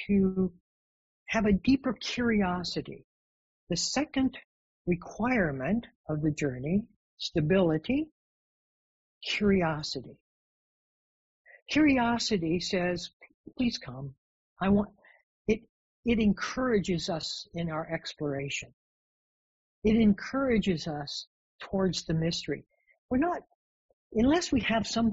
to 0.07 0.51
have 1.27 1.45
a 1.45 1.53
deeper 1.53 1.93
curiosity. 1.93 3.05
The 3.69 3.77
second 3.77 4.35
requirement 4.87 5.85
of 6.09 6.21
the 6.21 6.31
journey, 6.31 6.81
stability, 7.17 8.07
curiosity. 9.23 10.17
Curiosity 11.69 12.59
says, 12.59 13.09
please 13.57 13.77
come. 13.77 14.13
I 14.61 14.69
want, 14.69 14.89
it, 15.47 15.59
it 16.05 16.19
encourages 16.19 17.09
us 17.09 17.47
in 17.53 17.69
our 17.69 17.87
exploration. 17.91 18.73
It 19.83 19.97
encourages 19.97 20.87
us 20.87 21.27
towards 21.61 22.05
the 22.05 22.13
mystery. 22.13 22.63
We're 23.09 23.17
not, 23.17 23.41
unless 24.13 24.51
we 24.51 24.61
have 24.61 24.87
some 24.87 25.11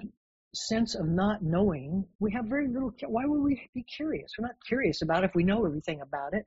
sense 0.55 0.95
of 0.95 1.07
not 1.09 1.43
knowing, 1.43 2.05
we 2.21 2.33
have 2.33 2.47
very 2.47 2.69
little, 2.69 2.93
why 3.09 3.25
would 3.25 3.43
we 3.43 3.69
be 3.75 3.83
curious? 3.83 4.31
We're 4.39 4.47
not 4.47 4.57
curious 4.67 5.03
about 5.03 5.25
if 5.25 5.35
we 5.35 5.43
know 5.43 5.67
everything 5.67 6.01
about 6.01 6.33
it. 6.33 6.47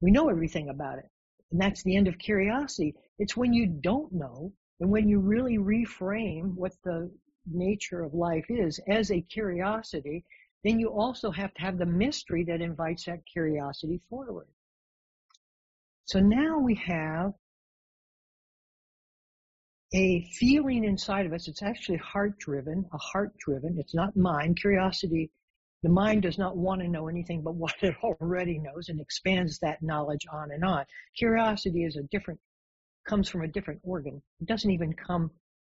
We 0.00 0.12
know 0.12 0.28
everything 0.28 0.68
about 0.68 0.98
it. 0.98 1.08
And 1.50 1.60
that's 1.60 1.82
the 1.82 1.96
end 1.96 2.08
of 2.08 2.18
curiosity. 2.18 2.94
It's 3.18 3.36
when 3.36 3.52
you 3.52 3.66
don't 3.66 4.12
know 4.12 4.52
and 4.80 4.90
when 4.90 5.08
you 5.08 5.20
really 5.20 5.58
reframe 5.58 6.54
what 6.54 6.72
the 6.82 7.10
nature 7.46 8.02
of 8.02 8.14
life 8.14 8.46
is 8.48 8.80
as 8.88 9.10
a 9.10 9.20
curiosity, 9.20 10.24
then 10.64 10.80
you 10.80 10.88
also 10.88 11.30
have 11.30 11.52
to 11.54 11.60
have 11.60 11.78
the 11.78 11.86
mystery 11.86 12.44
that 12.44 12.60
invites 12.60 13.04
that 13.04 13.24
curiosity 13.26 14.00
forward. 14.08 14.48
So 16.06 16.20
now 16.20 16.58
we 16.58 16.74
have 16.86 17.34
a 19.94 20.22
feeling 20.32 20.84
inside 20.84 21.26
of 21.26 21.32
us. 21.32 21.46
It's 21.48 21.62
actually 21.62 21.98
heart 21.98 22.38
driven, 22.38 22.84
a 22.92 22.98
heart 22.98 23.36
driven. 23.38 23.78
It's 23.78 23.94
not 23.94 24.16
mind. 24.16 24.58
Curiosity, 24.60 25.30
the 25.84 25.90
mind 25.90 26.22
does 26.22 26.38
not 26.38 26.56
want 26.56 26.80
to 26.80 26.88
know 26.88 27.08
anything 27.08 27.42
but 27.42 27.54
what 27.54 27.74
it 27.82 27.94
already 28.02 28.58
knows 28.58 28.88
and 28.88 28.98
expands 28.98 29.58
that 29.58 29.82
knowledge 29.82 30.26
on 30.32 30.50
and 30.50 30.64
on. 30.64 30.82
Curiosity 31.16 31.84
is 31.84 31.96
a 31.96 32.02
different, 32.04 32.40
comes 33.06 33.28
from 33.28 33.42
a 33.42 33.48
different 33.48 33.80
organ. 33.84 34.20
It 34.40 34.48
doesn't 34.48 34.70
even 34.70 34.94
come 34.94 35.30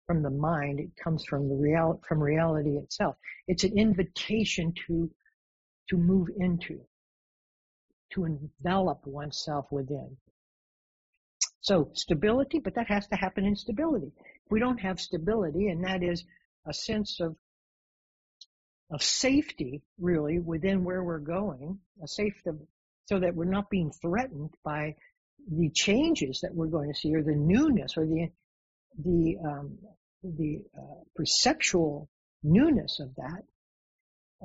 from 0.07 0.23
the 0.23 0.31
mind. 0.31 0.79
It 0.79 0.89
comes 1.01 1.23
from 1.25 1.47
the 1.47 1.53
real, 1.53 2.01
from 2.07 2.19
reality 2.19 2.77
itself. 2.77 3.17
It's 3.47 3.63
an 3.63 3.77
invitation 3.77 4.73
to, 4.87 5.11
to 5.89 5.97
move 5.97 6.27
into, 6.37 6.79
to 8.13 8.25
envelop 8.25 9.05
oneself 9.05 9.67
within. 9.69 10.17
So 11.61 11.91
stability, 11.93 12.57
but 12.57 12.73
that 12.73 12.87
has 12.87 13.05
to 13.09 13.15
happen 13.15 13.45
in 13.45 13.55
stability. 13.55 14.11
If 14.17 14.51
we 14.51 14.59
don't 14.59 14.79
have 14.79 14.99
stability, 14.99 15.67
and 15.67 15.83
that 15.83 16.01
is 16.01 16.23
a 16.65 16.73
sense 16.73 17.19
of 17.19 17.35
of 18.91 19.03
safety, 19.03 19.81
really, 19.99 20.39
within 20.39 20.83
where 20.83 21.03
we're 21.03 21.19
going, 21.19 21.79
a 22.03 22.07
safe 22.07 22.41
so 23.05 23.19
that 23.19 23.35
we're 23.35 23.45
not 23.45 23.69
being 23.69 23.91
threatened 24.01 24.51
by 24.63 24.95
the 25.51 25.69
changes 25.69 26.39
that 26.41 26.53
we're 26.53 26.67
going 26.67 26.91
to 26.91 26.99
see, 26.99 27.13
or 27.15 27.23
the 27.23 27.35
newness, 27.35 27.97
or 27.97 28.05
the 28.05 28.29
the 29.03 29.37
um, 29.45 29.77
the 30.23 30.61
uh, 30.77 31.01
perceptual 31.15 32.09
newness 32.43 32.99
of 32.99 33.09
that. 33.15 33.43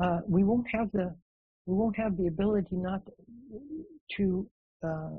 Uh, 0.02 0.20
we 0.26 0.44
won't 0.44 0.66
have 0.70 0.90
the 0.92 1.14
we 1.66 1.74
won't 1.74 1.96
have 1.96 2.16
the 2.16 2.26
ability 2.26 2.76
not 2.76 3.02
to 4.16 4.48
uh, 4.84 5.18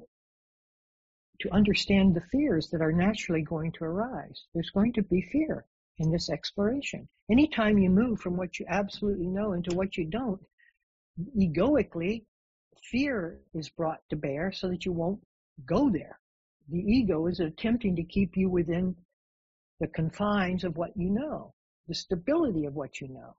to 1.41 1.51
understand 1.51 2.15
the 2.15 2.21
fears 2.31 2.69
that 2.71 2.81
are 2.81 2.91
naturally 2.91 3.41
going 3.41 3.71
to 3.73 3.83
arise. 3.83 4.43
There's 4.53 4.69
going 4.69 4.93
to 4.93 5.03
be 5.03 5.21
fear 5.31 5.65
in 5.99 6.12
this 6.12 6.29
exploration. 6.29 7.08
Anytime 7.29 7.77
you 7.77 7.89
move 7.89 8.19
from 8.19 8.38
what 8.38 8.60
you 8.60 8.65
absolutely 8.69 9.27
know 9.27 9.53
into 9.53 9.75
what 9.75 9.97
you 9.97 10.05
don't, 10.05 10.41
egoically, 11.39 12.25
fear 12.91 13.39
is 13.53 13.69
brought 13.69 14.01
to 14.10 14.15
bear 14.15 14.51
so 14.51 14.67
that 14.69 14.86
you 14.86 14.91
won't 14.91 15.19
go 15.65 15.89
there. 15.89 16.19
The 16.69 16.79
ego 16.79 17.27
is 17.27 17.39
attempting 17.39 17.95
to 17.95 18.03
keep 18.03 18.36
you 18.36 18.49
within 18.49 18.95
the 19.79 19.88
confines 19.88 20.63
of 20.63 20.77
what 20.77 20.91
you 20.95 21.10
know, 21.10 21.53
the 21.88 21.95
stability 21.95 22.65
of 22.65 22.75
what 22.75 22.99
you 23.01 23.08
know. 23.08 23.36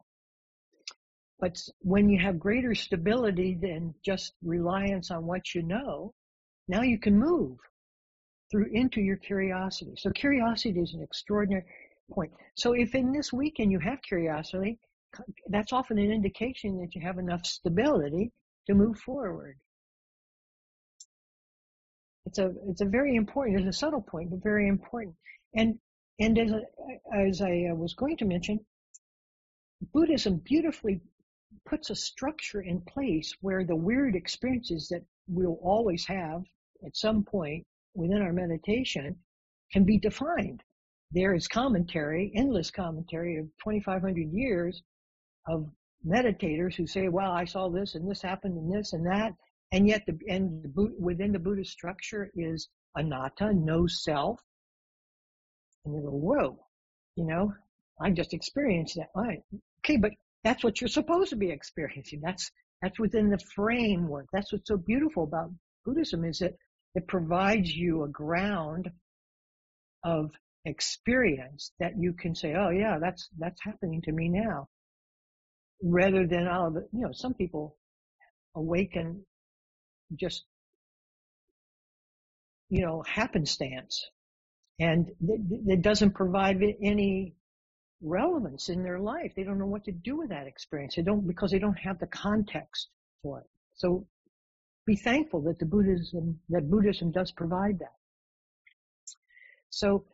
But 1.38 1.61
when 1.81 2.09
you 2.09 2.19
have 2.19 2.38
greater 2.38 2.75
stability 2.75 3.59
than 3.61 3.95
just 4.05 4.33
reliance 4.42 5.11
on 5.11 5.27
what 5.27 5.55
you 5.55 5.62
know, 5.62 6.14
now 6.69 6.83
you 6.83 6.99
can 6.99 7.19
move 7.19 7.59
through 8.51 8.71
into 8.73 9.01
your 9.01 9.16
curiosity. 9.16 9.95
So 9.99 10.11
curiosity 10.11 10.81
is 10.81 10.95
an 10.95 11.03
extraordinary 11.03 11.64
point. 12.12 12.33
So 12.55 12.73
if 12.73 12.95
in 12.95 13.12
this 13.12 13.33
weekend 13.33 13.73
you 13.73 13.79
have 13.81 14.01
curiosity, 14.03 14.79
that's 15.49 15.73
often 15.73 15.99
an 15.99 16.11
indication 16.12 16.79
that 16.79 16.95
you 16.95 17.01
have 17.01 17.19
enough 17.19 17.45
stability 17.47 18.33
to 18.66 18.75
move 18.75 18.99
forward. 18.99 19.57
It's 22.27 22.38
a 22.38 22.53
it's 22.69 22.81
a 22.81 22.87
very 22.87 23.14
important. 23.14 23.61
It's 23.61 23.77
a 23.77 23.79
subtle 23.79 24.03
point, 24.03 24.31
but 24.31 24.42
very 24.42 24.69
important. 24.69 25.14
And 25.55 25.79
and 26.19 26.38
as 26.38 26.53
as 27.14 27.40
I 27.40 27.69
uh, 27.71 27.75
was 27.75 27.95
going 27.95 28.16
to 28.19 28.25
mention, 28.25 28.59
Buddhism 29.92 30.38
beautifully 30.38 31.01
puts 31.64 31.90
a 31.90 31.95
structure 31.95 32.62
in 32.62 32.81
place 32.81 33.33
where 33.40 33.64
the 33.64 33.77
weird 33.77 34.16
experiences 34.16 34.88
that 34.88 35.05
we'll 35.29 35.59
always 35.62 36.05
have 36.07 36.45
at 36.85 36.97
some 36.97 37.25
point 37.25 37.64
within 37.95 38.23
our 38.23 38.33
meditation 38.33 39.16
can 39.73 39.85
be 39.85 39.99
defined. 39.99 40.62
There 41.12 41.35
is 41.35 41.47
commentary, 41.49 42.33
endless 42.35 42.71
commentary 42.71 43.37
of 43.38 43.47
2,500 43.64 44.33
years 44.33 44.83
of 45.49 45.66
meditators 46.07 46.75
who 46.75 46.87
say, 46.87 47.09
well, 47.09 47.31
I 47.31 47.45
saw 47.45 47.69
this 47.69 47.95
and 47.95 48.09
this 48.09 48.23
happened 48.23 48.57
and 48.57 48.73
this 48.73 48.92
and 48.92 49.07
that. 49.07 49.33
And 49.73 49.88
yet 49.88 50.05
the, 50.07 50.19
and 50.29 50.62
the, 50.62 50.95
within 50.99 51.33
the 51.33 51.38
Buddhist 51.38 51.73
structure 51.73 52.31
is 52.35 52.69
anatta, 52.97 53.53
no 53.53 53.87
self. 53.87 54.40
And 55.85 55.95
you 55.95 56.03
go, 56.03 56.11
whoa, 56.11 56.59
you 57.16 57.25
know, 57.25 57.53
I 58.01 58.11
just 58.11 58.35
experienced 58.35 58.97
that. 58.97 59.09
Right. 59.14 59.42
Okay, 59.85 59.97
but 59.97 60.12
that's 60.45 60.62
what 60.62 60.81
you're 60.81 60.88
supposed 60.88 61.31
to 61.31 61.37
be 61.37 61.51
experiencing. 61.51 62.21
That's, 62.23 62.51
that's 62.83 62.99
within 62.99 63.31
the 63.31 63.38
framework. 63.55 64.27
That's 64.33 64.53
what's 64.53 64.69
so 64.69 64.77
beautiful 64.77 65.25
about 65.25 65.51
Buddhism 65.85 66.25
is 66.25 66.38
that 66.40 66.55
it 66.95 67.07
provides 67.07 67.71
you 67.71 68.03
a 68.03 68.09
ground 68.09 68.90
of 70.05 70.31
experience 70.67 71.73
that 71.81 71.93
you 71.99 72.13
can 72.13 72.35
say, 72.35 72.55
oh 72.55 72.71
yeah, 72.71 72.99
that's, 73.01 73.29
that's 73.39 73.61
happening 73.63 74.03
to 74.03 74.13
me 74.13 74.29
now. 74.29 74.69
Rather 75.83 76.27
than 76.27 76.47
oh, 76.49 76.75
it, 76.77 76.85
you 76.93 77.03
know, 77.03 77.13
some 77.13 77.35
people 77.35 77.77
awaken 78.55 79.25
just, 80.19 80.45
you 82.69 82.85
know, 82.85 83.03
happenstance 83.07 84.05
and 84.79 85.11
it 85.21 85.83
doesn't 85.83 86.15
provide 86.15 86.61
any 86.83 87.35
relevance 88.03 88.69
in 88.69 88.83
their 88.83 88.99
life. 88.99 89.33
They 89.35 89.45
don't 89.45 89.59
know 89.59 89.67
what 89.67 89.85
to 89.85 89.93
do 89.93 90.19
with 90.19 90.31
that 90.31 90.47
experience. 90.47 90.97
They 90.97 91.03
don't, 91.03 91.27
because 91.27 91.51
they 91.51 91.59
don't 91.59 91.79
have 91.79 91.99
the 91.99 92.07
context 92.07 92.89
for 93.23 93.41
it. 93.41 93.47
So 93.75 94.07
be 94.87 94.97
thankful 94.97 95.43
that 95.43 95.59
the 95.59 95.67
Buddhism, 95.67 96.41
that 96.51 96.71
Buddhism 96.71 97.11
does 97.11 97.33
provide 97.33 97.79
that. 97.81 97.95
So 99.71 100.05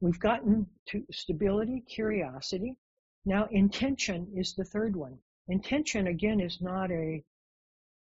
we've 0.00 0.20
gotten 0.20 0.66
to 0.88 1.04
stability, 1.10 1.82
curiosity. 1.88 2.76
Now 3.24 3.48
intention 3.50 4.32
is 4.36 4.54
the 4.54 4.64
third 4.64 4.96
one. 4.96 5.18
Intention 5.48 6.06
again 6.08 6.40
is 6.40 6.58
not 6.60 6.90
a, 6.90 7.22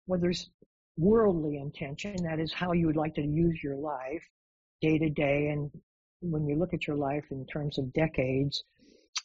well 0.06 0.20
there's 0.20 0.50
worldly 0.98 1.58
intention, 1.58 2.16
that 2.24 2.40
is 2.40 2.52
how 2.54 2.72
you 2.72 2.88
would 2.88 2.96
like 2.96 3.16
to 3.16 3.22
use 3.22 3.62
your 3.64 3.76
life 3.76 4.24
day 4.82 4.98
to 4.98 5.10
day 5.10 5.50
and 5.50 5.72
when 6.22 6.48
you 6.48 6.56
look 6.58 6.74
at 6.74 6.88
your 6.88 6.96
life 6.96 7.26
in 7.32 7.46
terms 7.46 7.78
of 7.78 7.94
decades, 7.94 8.64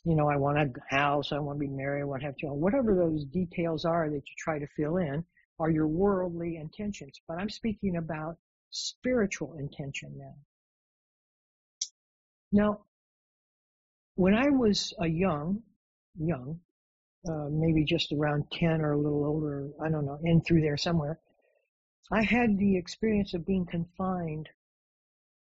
you 0.05 0.15
know, 0.15 0.29
I 0.29 0.37
want 0.37 0.59
a 0.59 0.71
house, 0.95 1.33
I 1.33 1.39
want 1.39 1.57
to 1.57 1.67
be 1.67 1.73
married, 1.73 2.03
I 2.03 2.05
want 2.05 2.21
to 2.23 2.27
have 2.27 2.37
children, 2.37 2.61
whatever 2.61 2.95
those 2.95 3.25
details 3.25 3.85
are 3.85 4.09
that 4.09 4.17
you 4.17 4.35
try 4.39 4.59
to 4.59 4.67
fill 4.77 4.99
in 4.99 5.25
are 5.59 5.71
your 5.71 5.87
worldly 5.87 6.57
intentions. 6.57 7.21
But 7.29 7.39
I'm 7.39 7.51
speaking 7.51 7.97
about 7.97 8.37
spiritual 8.71 9.55
intention 9.59 10.13
now. 10.17 10.35
Now, 12.53 12.85
when 14.15 14.35
I 14.35 14.51
was 14.51 14.93
a 15.01 15.07
young, 15.09 15.63
young, 16.19 16.61
uh, 17.29 17.49
maybe 17.51 17.85
just 17.85 18.13
around 18.13 18.51
10 18.53 18.83
or 18.83 18.93
a 18.93 18.99
little 18.99 19.25
older, 19.25 19.71
I 19.81 19.89
don't 19.89 20.05
know, 20.05 20.21
in 20.23 20.43
through 20.43 20.61
there 20.61 20.77
somewhere, 20.77 21.19
I 22.13 22.23
had 22.23 22.59
the 22.59 22.77
experience 22.77 23.33
of 23.33 23.47
being 23.47 23.65
confined 23.65 24.49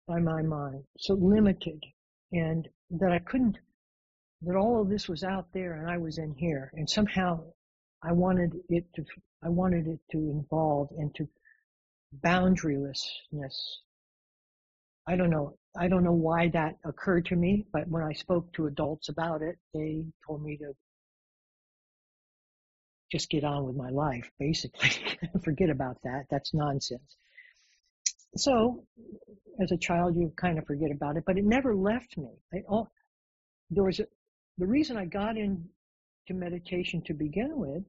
by 0.08 0.20
my 0.20 0.42
mind, 0.42 0.86
so 0.98 1.16
limited, 1.16 1.84
and 2.32 2.68
that 2.92 3.12
I 3.12 3.20
couldn't, 3.20 3.58
that 4.44 4.56
all 4.56 4.82
of 4.82 4.90
this 4.90 5.10
was 5.10 5.24
out 5.24 5.52
there 5.54 5.74
and 5.74 5.90
I 5.90 5.98
was 5.98 6.18
in 6.18 6.34
here, 6.36 6.72
and 6.76 6.90
somehow 6.90 7.44
I 8.02 8.14
wanted 8.14 8.56
it 8.70 8.86
to 8.96 9.06
I 9.44 9.50
wanted 9.50 9.88
it 9.88 10.00
to 10.12 10.18
involve 10.18 10.90
into 10.98 11.28
boundarylessness. 12.24 13.82
I 15.08 15.16
don't 15.16 15.30
know. 15.30 15.58
I 15.78 15.88
don't 15.88 16.04
know 16.04 16.14
why 16.14 16.50
that 16.50 16.76
occurred 16.86 17.26
to 17.28 17.36
me, 17.36 17.66
but 17.72 17.88
when 17.88 18.04
I 18.04 18.14
spoke 18.14 18.52
to 18.54 18.68
adults 18.68 19.10
about 19.10 19.42
it, 19.42 19.58
they 19.74 20.04
told 20.28 20.44
me 20.44 20.58
to 20.58 20.74
just 23.12 23.30
get 23.30 23.44
on 23.44 23.66
with 23.66 23.76
my 23.76 23.90
life, 23.90 24.30
basically. 24.40 24.92
Forget 25.44 25.70
about 25.70 25.98
that. 26.04 26.26
That's 26.30 26.54
nonsense. 26.54 27.18
So, 28.38 28.86
as 29.62 29.72
a 29.72 29.78
child, 29.78 30.16
you 30.16 30.32
kind 30.38 30.58
of 30.58 30.66
forget 30.66 30.90
about 30.92 31.18
it, 31.18 31.24
but 31.26 31.38
it 31.38 31.44
never 31.44 31.76
left 31.76 32.18
me. 32.18 32.30
I, 32.54 32.60
there 33.70 33.84
was 33.84 34.00
a, 34.00 34.06
the 34.58 34.66
reason 34.66 34.96
I 34.96 35.06
got 35.06 35.36
into 35.36 35.68
meditation 36.30 37.02
to 37.04 37.14
begin 37.14 37.58
with 37.58 37.84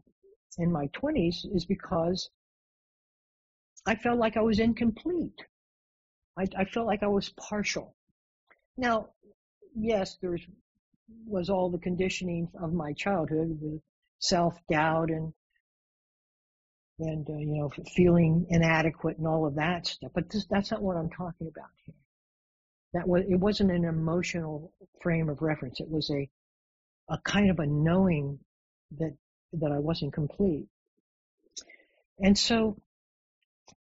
in 0.58 0.72
my 0.72 0.88
20s 0.88 1.54
is 1.54 1.64
because 1.64 2.28
I 3.86 3.94
felt 3.94 4.18
like 4.18 4.36
I 4.36 4.42
was 4.42 4.58
incomplete. 4.58 5.40
I, 6.38 6.46
I 6.56 6.64
felt 6.64 6.86
like 6.86 7.02
I 7.02 7.08
was 7.08 7.28
partial. 7.30 7.94
Now, 8.76 9.10
yes, 9.74 10.16
there 10.20 10.36
was 11.26 11.50
all 11.50 11.70
the 11.70 11.78
conditioning 11.78 12.48
of 12.60 12.72
my 12.72 12.92
childhood, 12.92 13.58
the 13.60 13.80
self-doubt 14.18 15.10
and 15.10 15.32
and 16.98 17.28
uh, 17.28 17.36
you 17.36 17.58
know 17.58 17.70
feeling 17.96 18.46
inadequate 18.48 19.18
and 19.18 19.26
all 19.26 19.46
of 19.46 19.56
that 19.56 19.86
stuff. 19.86 20.12
But 20.14 20.30
this, 20.30 20.46
that's 20.48 20.70
not 20.70 20.82
what 20.82 20.96
I'm 20.96 21.10
talking 21.10 21.48
about 21.48 21.70
here. 21.84 21.94
That 22.94 23.08
was 23.08 23.24
it 23.28 23.36
wasn't 23.36 23.72
an 23.72 23.84
emotional 23.84 24.72
frame 25.00 25.28
of 25.28 25.42
reference. 25.42 25.80
It 25.80 25.90
was 25.90 26.10
a 26.10 26.28
a 27.12 27.18
kind 27.18 27.50
of 27.50 27.58
a 27.58 27.66
knowing 27.66 28.38
that 28.98 29.16
that 29.54 29.72
I 29.72 29.78
wasn't 29.78 30.12
complete. 30.12 30.68
And 32.18 32.38
so 32.38 32.76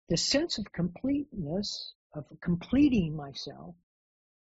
the 0.10 0.18
sense 0.18 0.58
of 0.58 0.72
completeness, 0.72 1.94
of 2.18 2.26
completing 2.42 3.16
myself, 3.16 3.76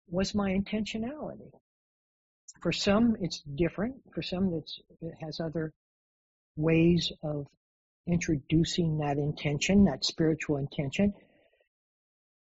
was 0.08 0.34
my 0.34 0.50
intentionality. 0.50 1.50
For 2.62 2.72
some, 2.72 3.16
it's 3.20 3.42
different. 3.54 3.96
For 4.14 4.22
some, 4.22 4.62
it 5.00 5.14
has 5.20 5.40
other 5.40 5.72
ways 6.56 7.10
of 7.22 7.46
introducing 8.06 8.98
that 8.98 9.16
intention, 9.16 9.84
that 9.84 10.04
spiritual 10.04 10.58
intention. 10.58 11.12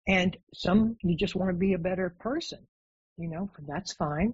And 0.08 0.36
some, 0.54 0.97
you 1.04 1.15
just 1.15 1.36
want 1.36 1.52
to 1.52 1.58
be 1.58 1.74
a 1.74 1.80
better 1.80 2.15
person. 2.19 2.60
You 3.17 3.30
know, 3.30 3.50
that's 3.67 3.93
fine. 3.93 4.34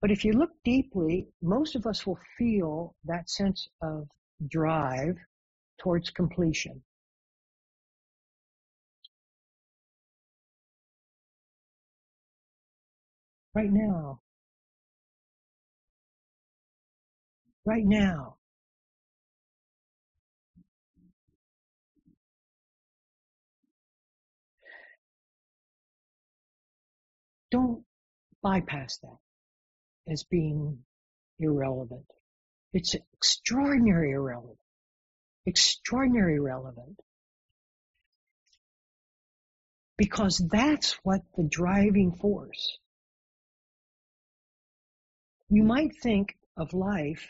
But 0.00 0.10
if 0.10 0.24
you 0.24 0.32
look 0.32 0.50
deeply, 0.64 1.28
most 1.42 1.76
of 1.76 1.86
us 1.86 2.06
will 2.06 2.18
feel 2.36 2.94
that 3.04 3.28
sense 3.28 3.68
of 3.82 4.08
drive 4.50 5.16
towards 5.80 6.10
completion. 6.10 6.82
Right 13.58 13.72
now. 13.72 14.20
Right 17.64 17.84
now. 17.84 18.36
Don't 27.50 27.82
bypass 28.42 28.98
that 28.98 29.16
as 30.08 30.22
being 30.22 30.78
irrelevant. 31.40 32.06
It's 32.72 32.94
extraordinary 33.14 34.12
irrelevant. 34.12 34.58
Extraordinary 35.46 36.38
relevant. 36.38 37.00
Because 39.96 40.40
that's 40.48 40.92
what 41.02 41.22
the 41.36 41.48
driving 41.50 42.12
force. 42.12 42.78
You 45.50 45.62
might 45.62 45.96
think 46.02 46.36
of 46.58 46.74
life, 46.74 47.26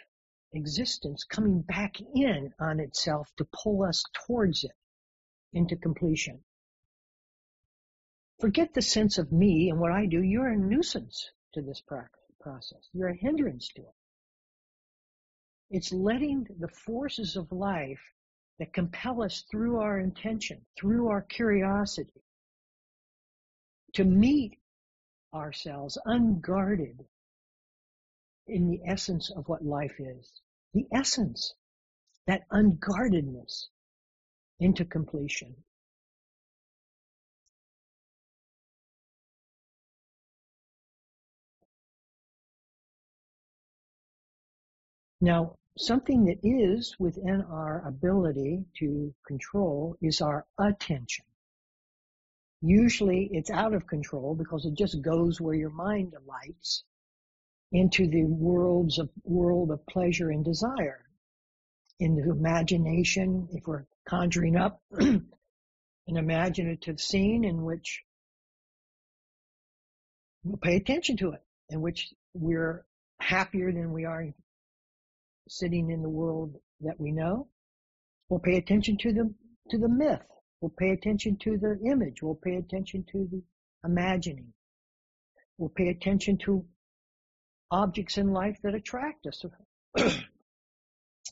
existence, 0.53 1.25
coming 1.25 1.63
back 1.63 2.01
in 2.01 2.53
on 2.59 2.81
itself 2.81 3.29
to 3.37 3.47
pull 3.63 3.85
us 3.85 4.03
towards 4.27 4.65
it 4.65 4.73
into 5.53 5.77
completion. 5.77 6.43
Forget 8.41 8.75
the 8.75 8.83
sense 8.83 9.19
of 9.19 9.31
me 9.31 9.71
and 9.71 9.79
what 9.79 9.93
I 9.93 10.07
do. 10.07 10.23
You're 10.23 10.49
a 10.49 10.57
nuisance 10.57 11.31
to 11.55 11.63
this 11.63 11.81
process. 12.41 12.89
You're 12.93 13.09
a 13.09 13.17
hindrance 13.17 13.69
to 13.77 13.83
it. 13.83 13.95
It's 15.71 15.93
letting 15.93 16.47
the 16.59 16.69
forces 16.69 17.37
of 17.37 17.53
life 17.53 18.03
that 18.59 18.73
compel 18.73 19.23
us 19.23 19.45
through 19.51 19.79
our 19.79 20.01
intention, 20.01 20.67
through 20.77 21.09
our 21.09 21.23
curiosity, 21.23 22.25
to 23.95 24.05
meet 24.05 24.59
ourselves 25.33 25.99
unguarded 26.05 27.07
in 28.49 28.69
the 28.69 28.81
essence 28.87 29.31
of 29.31 29.49
what 29.49 29.65
life 29.65 29.97
is. 29.99 30.41
The 30.75 30.87
essence, 30.93 31.55
that 32.27 32.43
unguardedness 32.51 33.69
into 34.61 34.85
completion. 34.85 35.57
Now, 45.21 45.57
something 45.77 46.27
that 46.27 46.39
is 46.43 46.97
within 46.99 47.43
our 47.43 47.87
ability 47.87 48.65
to 48.79 49.15
control 49.27 49.97
is 50.01 50.21
our 50.21 50.47
attention. 50.59 51.25
Usually 52.61 53.29
it's 53.33 53.51
out 53.51 53.75
of 53.75 53.87
control 53.87 54.35
because 54.35 54.65
it 54.65 54.75
just 54.75 55.01
goes 55.03 55.41
where 55.41 55.55
your 55.55 55.71
mind 55.71 56.15
alights 56.15 56.85
into 57.73 58.09
the 58.09 58.25
worlds 58.25 58.99
of 58.99 59.11
world 59.25 59.71
of 59.71 59.85
pleasure 59.87 60.31
and 60.31 60.45
desire. 60.45 61.05
In 62.01 62.15
the 62.15 62.31
imagination, 62.31 63.49
if 63.53 63.67
we're 63.67 63.87
conjuring 64.09 64.57
up 64.57 64.81
an 64.93 65.27
imaginative 66.07 67.01
scene 67.01 67.45
in 67.45 67.63
which 67.65 68.03
we'll 70.45 70.59
pay 70.59 70.77
attention 70.77 71.17
to 71.19 71.33
it, 71.33 71.43
in 71.71 71.81
which 71.81 72.13
we're 72.35 72.85
happier 73.21 73.73
than 73.73 73.93
we 73.93 74.05
are 74.05 74.27
sitting 75.49 75.91
in 75.91 76.03
the 76.03 76.09
world 76.09 76.55
that 76.81 76.99
we 76.99 77.13
know. 77.13 77.49
We'll 78.29 78.41
pay 78.41 78.57
attention 78.57 78.97
to 78.99 79.13
the, 79.13 79.35
to 79.71 79.79
the 79.79 79.89
myth. 79.89 80.23
We'll 80.61 80.75
pay 80.79 80.91
attention 80.91 81.37
to 81.43 81.57
the 81.59 81.79
image. 81.91 82.23
We'll 82.23 82.35
pay 82.43 82.57
attention 82.57 83.05
to 83.13 83.29
the 83.31 83.43
imagining. 83.85 84.53
We'll 85.57 85.71
pay 85.71 85.89
attention 85.89 86.39
to 86.45 86.65
objects 87.71 88.19
in 88.19 88.33
life 88.33 88.59
that 88.63 88.75
attract 88.75 89.27
us. 89.27 89.45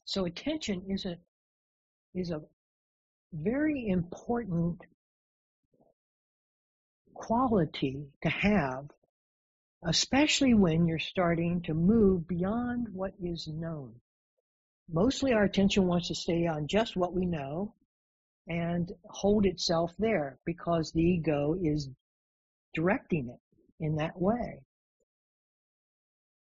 so 0.04 0.24
attention 0.24 0.82
is 0.88 1.04
a, 1.04 1.16
is 2.14 2.30
a 2.30 2.40
very 3.32 3.88
important 3.88 4.80
quality 7.14 8.06
to 8.22 8.28
have, 8.28 8.86
especially 9.84 10.54
when 10.54 10.86
you're 10.86 10.98
starting 10.98 11.62
to 11.62 11.74
move 11.74 12.26
beyond 12.28 12.88
what 12.92 13.12
is 13.22 13.48
known 13.48 13.94
mostly 14.92 15.32
our 15.32 15.44
attention 15.44 15.86
wants 15.86 16.08
to 16.08 16.14
stay 16.14 16.46
on 16.46 16.66
just 16.66 16.96
what 16.96 17.14
we 17.14 17.26
know 17.26 17.74
and 18.48 18.92
hold 19.08 19.44
itself 19.44 19.92
there 19.98 20.38
because 20.44 20.92
the 20.92 21.02
ego 21.02 21.56
is 21.60 21.88
directing 22.74 23.28
it 23.28 23.84
in 23.84 23.96
that 23.96 24.20
way. 24.20 24.60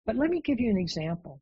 But 0.07 0.17
let 0.17 0.31
me 0.31 0.41
give 0.41 0.61
you 0.61 0.71
an 0.71 0.79
example. 0.79 1.41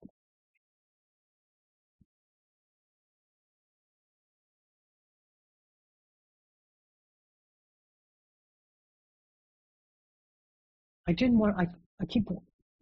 I 11.09 11.12
didn't 11.12 11.38
want, 11.38 11.57
I, 11.59 11.66
I 12.01 12.07
keep 12.07 12.29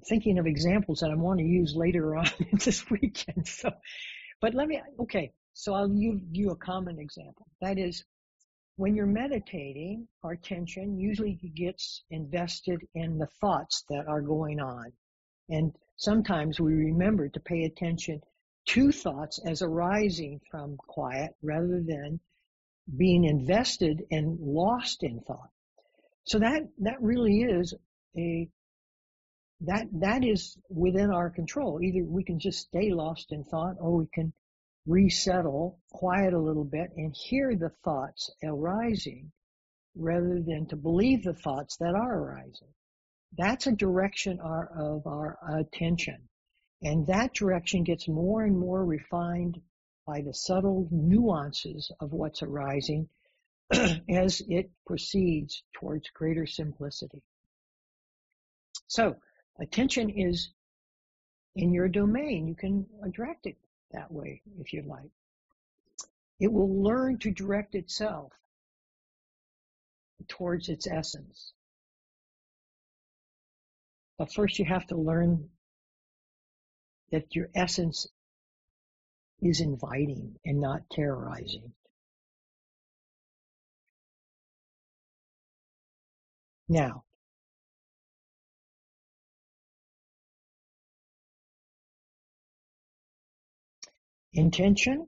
thinking 0.08 0.38
of 0.38 0.46
examples 0.46 1.00
that 1.00 1.10
I 1.10 1.14
want 1.14 1.38
to 1.38 1.44
use 1.46 1.74
later 1.76 2.16
on 2.18 2.28
this 2.64 2.88
weekend. 2.90 3.46
So, 3.46 3.70
but 4.40 4.54
let 4.54 4.68
me, 4.68 4.82
okay. 5.00 5.32
So 5.54 5.74
I'll 5.74 5.88
give 5.88 6.20
you 6.32 6.50
a 6.50 6.56
common 6.56 6.98
example. 6.98 7.46
That 7.62 7.78
is 7.78 8.04
when 8.76 8.94
you're 8.94 9.06
meditating, 9.06 10.06
our 10.22 10.32
attention 10.32 10.98
usually 10.98 11.38
gets 11.54 12.02
invested 12.10 12.80
in 12.94 13.18
the 13.18 13.28
thoughts 13.40 13.84
that 13.88 14.06
are 14.08 14.20
going 14.20 14.60
on. 14.60 14.92
And 15.48 15.72
sometimes 15.96 16.60
we 16.60 16.72
remember 16.72 17.28
to 17.28 17.40
pay 17.40 17.64
attention 17.64 18.20
to 18.66 18.90
thoughts 18.90 19.38
as 19.46 19.62
arising 19.62 20.40
from 20.50 20.76
quiet 20.76 21.30
rather 21.42 21.82
than 21.86 22.20
being 22.96 23.24
invested 23.24 24.02
and 24.10 24.38
lost 24.40 25.02
in 25.02 25.20
thought. 25.20 25.50
So 26.24 26.38
that, 26.40 26.62
that 26.78 27.00
really 27.00 27.42
is 27.42 27.74
a 28.16 28.48
that 29.62 29.86
that 30.00 30.22
is 30.22 30.58
within 30.68 31.10
our 31.10 31.30
control. 31.30 31.80
Either 31.82 32.04
we 32.04 32.22
can 32.22 32.38
just 32.38 32.66
stay 32.66 32.92
lost 32.92 33.32
in 33.32 33.42
thought, 33.44 33.76
or 33.80 33.96
we 33.96 34.06
can 34.12 34.32
resettle, 34.86 35.80
quiet 35.90 36.34
a 36.34 36.38
little 36.38 36.64
bit, 36.64 36.90
and 36.96 37.14
hear 37.16 37.56
the 37.56 37.70
thoughts 37.82 38.30
arising, 38.44 39.32
rather 39.94 40.42
than 40.46 40.66
to 40.68 40.76
believe 40.76 41.22
the 41.22 41.32
thoughts 41.32 41.78
that 41.78 41.94
are 41.94 42.18
arising. 42.18 42.68
That's 43.36 43.66
a 43.66 43.72
direction 43.72 44.40
of 44.40 45.06
our 45.06 45.38
attention, 45.58 46.28
and 46.82 47.06
that 47.06 47.34
direction 47.34 47.84
gets 47.84 48.08
more 48.08 48.44
and 48.44 48.58
more 48.58 48.84
refined 48.84 49.60
by 50.06 50.22
the 50.22 50.34
subtle 50.34 50.88
nuances 50.90 51.90
of 52.00 52.12
what's 52.12 52.42
arising 52.42 53.08
as 53.72 54.42
it 54.48 54.70
proceeds 54.86 55.62
towards 55.74 56.08
greater 56.10 56.46
simplicity. 56.46 57.22
So 58.86 59.16
Attention 59.58 60.10
is 60.10 60.50
in 61.54 61.72
your 61.72 61.88
domain. 61.88 62.46
You 62.46 62.54
can 62.54 62.86
direct 63.10 63.46
it 63.46 63.56
that 63.92 64.12
way 64.12 64.42
if 64.58 64.72
you 64.72 64.82
like. 64.82 65.10
It 66.38 66.52
will 66.52 66.82
learn 66.82 67.18
to 67.20 67.30
direct 67.30 67.74
itself 67.74 68.32
towards 70.28 70.68
its 70.68 70.86
essence. 70.86 71.52
But 74.18 74.32
first 74.32 74.58
you 74.58 74.64
have 74.64 74.86
to 74.86 74.96
learn 74.96 75.50
that 77.12 77.34
your 77.34 77.48
essence 77.54 78.06
is 79.42 79.60
inviting 79.60 80.36
and 80.44 80.60
not 80.60 80.82
terrorizing. 80.90 81.72
Now, 86.68 87.04
intention, 94.32 95.06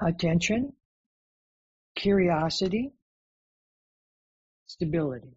attention, 0.00 0.72
curiosity, 1.96 2.92
stability. 4.66 5.35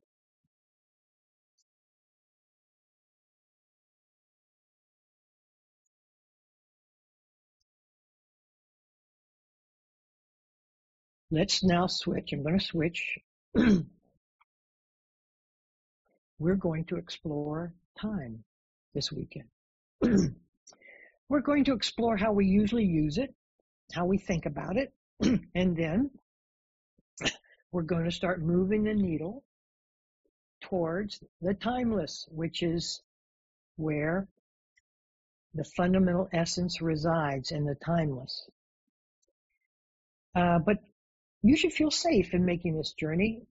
Let's 11.32 11.64
now 11.64 11.86
switch. 11.88 12.34
I'm 12.34 12.42
going 12.42 12.58
to 12.58 12.66
switch. 12.66 13.20
We're 16.40 16.56
going 16.56 16.86
to 16.86 16.96
explore 16.96 17.74
time 18.00 18.44
this 18.96 19.12
weekend. 19.12 19.50
We're 21.30 21.42
going 21.42 21.66
to 21.66 21.74
explore 21.74 22.18
how 22.18 22.32
we 22.32 22.48
usually 22.48 22.86
use 22.86 23.18
it, 23.20 23.36
how 23.94 24.06
we 24.06 24.18
think 24.18 24.48
about 24.48 24.78
it, 24.78 24.92
and 25.56 25.78
then 25.78 26.10
we're 27.72 27.84
going 27.84 28.06
to 28.06 28.12
start 28.12 28.42
moving 28.42 28.84
the 28.84 28.96
needle 28.96 29.44
towards 30.62 31.22
the 31.42 31.54
timeless, 31.54 32.28
which 32.32 32.64
is 32.64 33.02
where 33.76 34.28
the 35.54 35.64
fundamental 35.78 36.28
essence 36.34 36.82
resides 36.82 37.52
in 37.52 37.66
the 37.66 37.76
timeless. 37.76 38.50
Uh, 40.36 40.58
but 40.66 40.78
you 41.42 41.56
should 41.56 41.74
feel 41.74 41.92
safe 41.92 42.34
in 42.34 42.46
making 42.46 42.78
this 42.78 42.94
journey. 42.94 43.44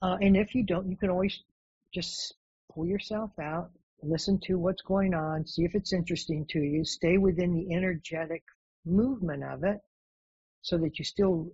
Uh, 0.00 0.16
and 0.20 0.36
if 0.36 0.54
you 0.54 0.64
don't, 0.64 0.88
you 0.88 0.96
can 0.96 1.10
always 1.10 1.40
just 1.92 2.34
pull 2.72 2.86
yourself 2.86 3.30
out, 3.40 3.70
listen 4.02 4.38
to 4.44 4.58
what's 4.58 4.82
going 4.82 5.14
on, 5.14 5.46
see 5.46 5.64
if 5.64 5.74
it's 5.74 5.92
interesting 5.92 6.46
to 6.50 6.58
you, 6.58 6.84
stay 6.84 7.18
within 7.18 7.54
the 7.54 7.74
energetic 7.74 8.42
movement 8.84 9.44
of 9.44 9.64
it 9.64 9.80
so 10.62 10.78
that 10.78 10.98
you 10.98 11.04
still 11.04 11.52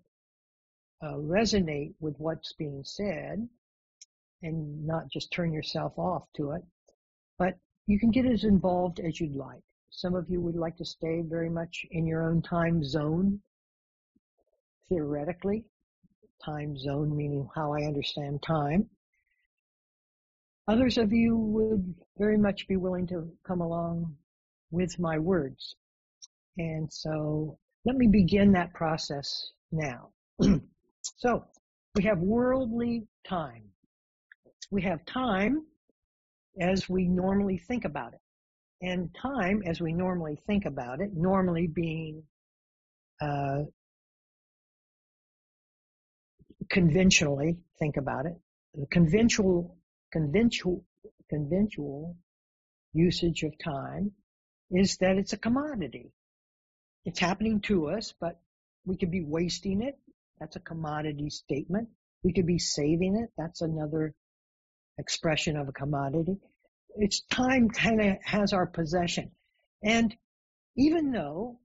uh, 1.03 1.15
resonate 1.15 1.95
with 2.01 2.15
what's 2.19 2.53
being 2.55 2.83
said 2.85 3.49
and 4.43 4.87
not 4.87 5.11
just 5.11 5.33
turn 5.33 5.53
yourself 5.53 5.99
off 5.99 6.25
to 6.37 6.53
it. 6.53 6.63
But 7.39 7.55
you 7.87 7.99
can 7.99 8.11
get 8.11 8.27
as 8.27 8.45
involved 8.45 9.01
as 9.01 9.21
you'd 9.21 9.35
like. 9.35 9.63
Some 9.91 10.15
of 10.15 10.29
you 10.29 10.41
would 10.41 10.57
like 10.57 10.77
to 10.77 10.85
stay 10.85 11.23
very 11.23 11.49
much 11.49 11.87
in 11.91 12.07
your 12.07 12.31
own 12.31 12.43
time 12.43 12.85
zone, 12.85 13.41
theoretically. 14.89 15.65
Time 16.45 16.77
zone 16.79 17.17
meaning 17.17 17.49
how 17.55 17.73
I 17.73 17.83
understand 17.83 18.43
time. 18.43 18.89
Others 20.69 20.99
of 20.99 21.13
you 21.13 21.37
would 21.37 21.95
very 22.19 22.37
much 22.37 22.69
be 22.69 22.77
willing 22.77 23.07
to 23.09 23.31
come 23.47 23.61
along 23.61 24.15
with 24.71 24.99
my 24.99 25.19
words. 25.19 25.75
And 26.59 26.93
so 26.93 27.59
let 27.85 27.97
me 27.97 28.07
begin 28.07 28.53
that 28.53 28.75
process 28.75 29.51
now. 29.73 30.11
so 31.17 31.45
we 31.95 32.05
have 32.05 32.19
worldly 32.19 33.07
time. 33.27 33.65
We 34.71 34.83
have 34.83 35.05
time 35.07 35.65
as 36.61 36.89
we 36.89 37.09
normally 37.09 37.57
think 37.57 37.85
about 37.85 38.13
it. 38.13 38.21
And 38.81 39.09
time, 39.15 39.63
as 39.67 39.81
we 39.81 39.93
normally 39.93 40.39
think 40.47 40.67
about 40.67 41.01
it, 41.01 41.11
normally 41.15 41.67
being 41.67 42.23
uh, 43.21 43.63
conventionally 46.71 47.59
think 47.79 47.97
about 47.97 48.27
it, 48.27 48.37
the 48.75 48.87
conventional, 48.87 49.77
conventional, 50.13 50.85
conventional 51.31 52.17
usage 52.93 53.43
of 53.43 53.53
time 53.63 54.13
is 54.71 54.97
that 54.99 55.17
it's 55.17 55.33
a 55.33 55.39
commodity. 55.39 56.13
It's 57.05 57.21
happening 57.21 57.61
to 57.63 57.89
us, 57.89 58.13
but 58.21 58.41
we 58.85 58.97
could 58.97 59.11
be 59.11 59.23
wasting 59.23 59.83
it. 59.83 59.99
That's 60.41 60.57
a 60.57 60.61
commodity 60.61 61.31
statement. 61.31 61.89
We 62.23 62.33
could 62.33 62.47
be 62.47 62.59
saving 62.59 63.17
it. 63.17 63.31
That's 63.37 63.63
another 63.63 64.15
expression 64.99 65.57
of 65.57 65.69
a 65.69 65.73
commodity. 65.73 66.37
It's 66.97 67.21
time 67.31 67.71
kind 67.71 68.01
of 68.01 68.17
has 68.25 68.53
our 68.53 68.67
possession. 68.67 69.31
And 69.83 70.15
even 70.77 71.13
though 71.13 71.61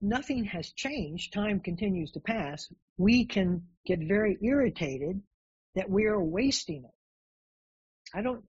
nothing 0.00 0.44
has 0.44 0.72
changed, 0.72 1.32
time 1.32 1.60
continues 1.60 2.12
to 2.12 2.20
pass, 2.20 2.68
we 2.98 3.26
can 3.26 3.62
get 3.86 4.00
very 4.00 4.38
irritated 4.42 5.20
that 5.74 5.90
we 5.90 6.04
are 6.06 6.22
wasting 6.22 6.84
it. 6.84 8.16
I 8.16 8.22
don't 8.22 8.44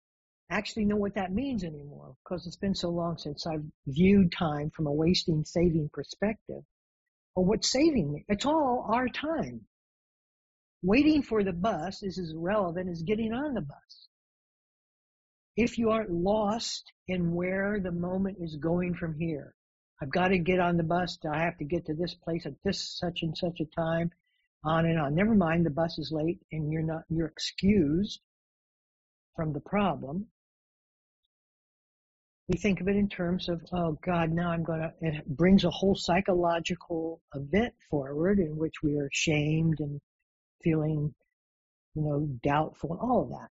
actually 0.49 0.85
know 0.85 0.95
what 0.95 1.15
that 1.15 1.33
means 1.33 1.63
anymore 1.63 2.15
because 2.23 2.45
it's 2.45 2.57
been 2.57 2.75
so 2.75 2.89
long 2.89 3.17
since 3.17 3.47
I've 3.47 3.63
viewed 3.87 4.31
time 4.31 4.69
from 4.75 4.87
a 4.87 4.93
wasting 4.93 5.43
saving 5.43 5.89
perspective. 5.91 6.63
Well, 7.35 7.45
what's 7.45 7.71
saving 7.71 8.11
me? 8.11 8.25
It's 8.27 8.45
all 8.45 8.87
our 8.91 9.07
time. 9.07 9.61
Waiting 10.83 11.23
for 11.23 11.43
the 11.43 11.53
bus 11.53 12.03
is 12.03 12.19
as 12.19 12.33
relevant 12.35 12.89
as 12.89 13.01
getting 13.01 13.33
on 13.33 13.55
the 13.55 13.61
bus. 13.61 14.07
If 15.57 15.77
you 15.77 15.89
aren't 15.89 16.11
lost 16.11 16.91
in 17.07 17.33
where 17.33 17.79
the 17.79 17.91
moment 17.91 18.37
is 18.39 18.57
going 18.57 18.93
from 18.93 19.17
here, 19.17 19.55
I've 20.01 20.11
got 20.11 20.29
to 20.29 20.37
get 20.37 20.59
on 20.59 20.77
the 20.77 20.83
bus. 20.83 21.17
I 21.31 21.39
have 21.39 21.57
to 21.57 21.63
get 21.63 21.85
to 21.85 21.93
this 21.93 22.13
place 22.13 22.45
at 22.45 22.53
this 22.63 22.97
such 22.99 23.19
and 23.21 23.37
such 23.37 23.59
a 23.61 23.65
time, 23.65 24.11
on 24.63 24.85
and 24.85 24.99
on. 24.99 25.15
Never 25.15 25.35
mind 25.35 25.65
the 25.65 25.69
bus 25.69 25.97
is 25.97 26.11
late 26.11 26.39
and 26.51 26.71
you're 26.71 26.83
not, 26.83 27.03
you're 27.09 27.27
excused 27.27 28.19
from 29.35 29.53
the 29.53 29.61
problem. 29.61 30.27
We 32.47 32.57
think 32.57 32.79
of 32.79 32.87
it 32.87 32.95
in 32.95 33.09
terms 33.09 33.49
of, 33.49 33.61
oh 33.73 33.97
God, 34.05 34.31
now 34.31 34.51
I'm 34.51 34.63
going 34.63 34.81
to, 34.81 34.93
it 35.01 35.25
brings 35.25 35.63
a 35.63 35.71
whole 35.71 35.95
psychological 35.95 37.21
event 37.33 37.73
forward 37.89 38.39
in 38.39 38.55
which 38.57 38.83
we 38.83 38.97
are 38.97 39.09
shamed 39.11 39.79
and 39.79 39.99
feeling, 40.63 41.13
you 41.95 42.01
know, 42.03 42.27
doubtful 42.43 42.91
and 42.91 42.99
all 42.99 43.23
of 43.23 43.29
that. 43.29 43.49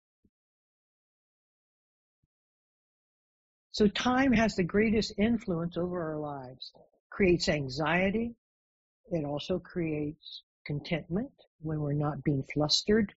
So 3.71 3.87
time 3.87 4.33
has 4.33 4.55
the 4.55 4.63
greatest 4.63 5.13
influence 5.17 5.77
over 5.77 6.01
our 6.01 6.17
lives. 6.17 6.71
Creates 7.11 7.49
anxiety. 7.49 8.35
It 9.11 9.25
also 9.25 9.59
creates 9.59 10.43
contentment 10.65 11.31
when 11.61 11.79
we're 11.79 11.93
not 11.93 12.23
being 12.23 12.43
flustered. 12.53 13.13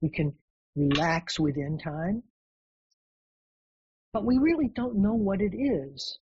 We 0.00 0.10
can 0.10 0.34
relax 0.76 1.38
within 1.38 1.78
time. 1.78 2.22
But 4.12 4.24
we 4.24 4.38
really 4.38 4.68
don't 4.68 4.96
know 4.96 5.14
what 5.14 5.40
it 5.40 5.54
is. 5.54 6.18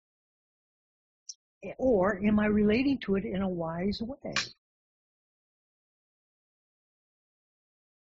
Or 1.78 2.20
am 2.26 2.40
I 2.40 2.46
relating 2.46 3.00
to 3.06 3.16
it 3.16 3.26
in 3.26 3.42
a 3.42 3.50
wise 3.50 4.02
way? 4.02 4.34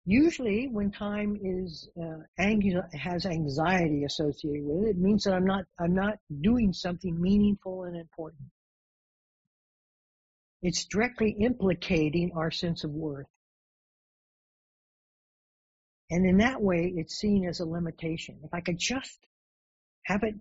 Usually 0.06 0.68
when 0.68 0.92
time 0.92 1.40
is 1.42 1.88
uh, 2.02 2.24
has 2.94 3.26
anxiety 3.26 4.04
associated 4.04 4.66
with 4.66 4.88
it, 4.88 4.90
it 4.92 4.98
means 4.98 5.24
that 5.24 5.34
I'm 5.34 5.46
not 5.46 5.64
I'm 5.80 5.96
not 5.96 6.16
doing 6.42 6.74
something 6.74 7.20
meaningful 7.22 7.84
and 7.84 7.96
important. 7.96 8.50
It's 10.62 10.86
directly 10.86 11.32
implicating 11.40 12.32
our 12.36 12.52
sense 12.52 12.84
of 12.84 12.92
worth. 12.92 13.28
And 16.10 16.26
in 16.26 16.38
that 16.38 16.62
way, 16.62 16.94
it's 16.96 17.16
seen 17.16 17.48
as 17.48 17.60
a 17.60 17.66
limitation. 17.66 18.40
If 18.44 18.54
I 18.54 18.60
could 18.62 18.78
just 18.78 19.20
have 20.06 20.24
it 20.24 20.36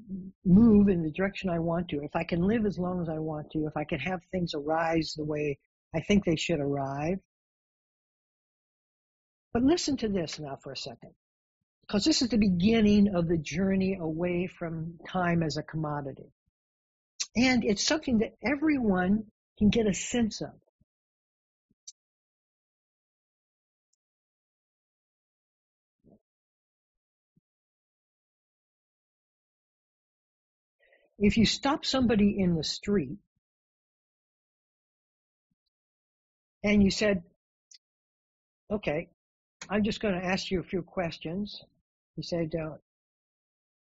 move 0.45 0.89
in 0.89 1.03
the 1.03 1.11
direction 1.13 1.49
I 1.51 1.61
want 1.61 1.89
to, 1.89 2.03
if 2.03 2.15
I 2.17 2.25
can 2.25 2.43
live 2.43 2.67
as 2.67 2.79
long 2.79 3.01
as 3.01 3.09
I 3.09 3.19
want 3.19 3.51
to, 3.53 3.67
if 3.67 3.77
I 3.77 3.85
can 3.85 4.01
have 4.01 4.21
things 4.33 4.55
arise 4.55 5.15
the 5.17 5.25
way 5.25 5.59
I 5.95 6.01
think 6.01 6.25
they 6.25 6.37
should 6.37 6.61
arrive, 6.61 7.19
but 9.53 9.63
listen 9.63 9.97
to 9.99 10.09
this 10.09 10.39
now 10.39 10.59
for 10.63 10.73
a 10.73 10.77
second, 10.77 11.13
because 11.83 12.05
this 12.05 12.23
is 12.23 12.29
the 12.29 12.39
beginning 12.39 13.15
of 13.15 13.29
the 13.29 13.39
journey 13.39 13.99
away 14.01 14.47
from 14.47 14.99
time 15.09 15.43
as 15.43 15.57
a 15.57 15.63
commodity. 15.63 16.33
And 17.37 17.65
it's 17.65 17.87
something 17.87 18.19
that 18.19 18.35
everyone 18.45 19.25
can 19.59 19.71
get 19.71 19.87
a 19.87 19.95
sense 19.95 20.41
of. 20.41 20.51
If 31.19 31.37
you 31.37 31.47
stop 31.47 31.85
somebody 31.85 32.37
in 32.39 32.57
the 32.57 32.65
street 32.65 33.19
and 36.65 36.83
you 36.83 36.91
said, 36.91 37.23
okay, 38.71 39.09
I'm 39.69 39.85
just 39.85 40.01
going 40.01 40.19
to 40.19 40.27
ask 40.27 40.51
you 40.51 40.61
a 40.61 40.65
few 40.65 40.83
questions. 40.83 41.63
He 42.17 42.23
said, 42.23 42.53
uh, 42.55 42.77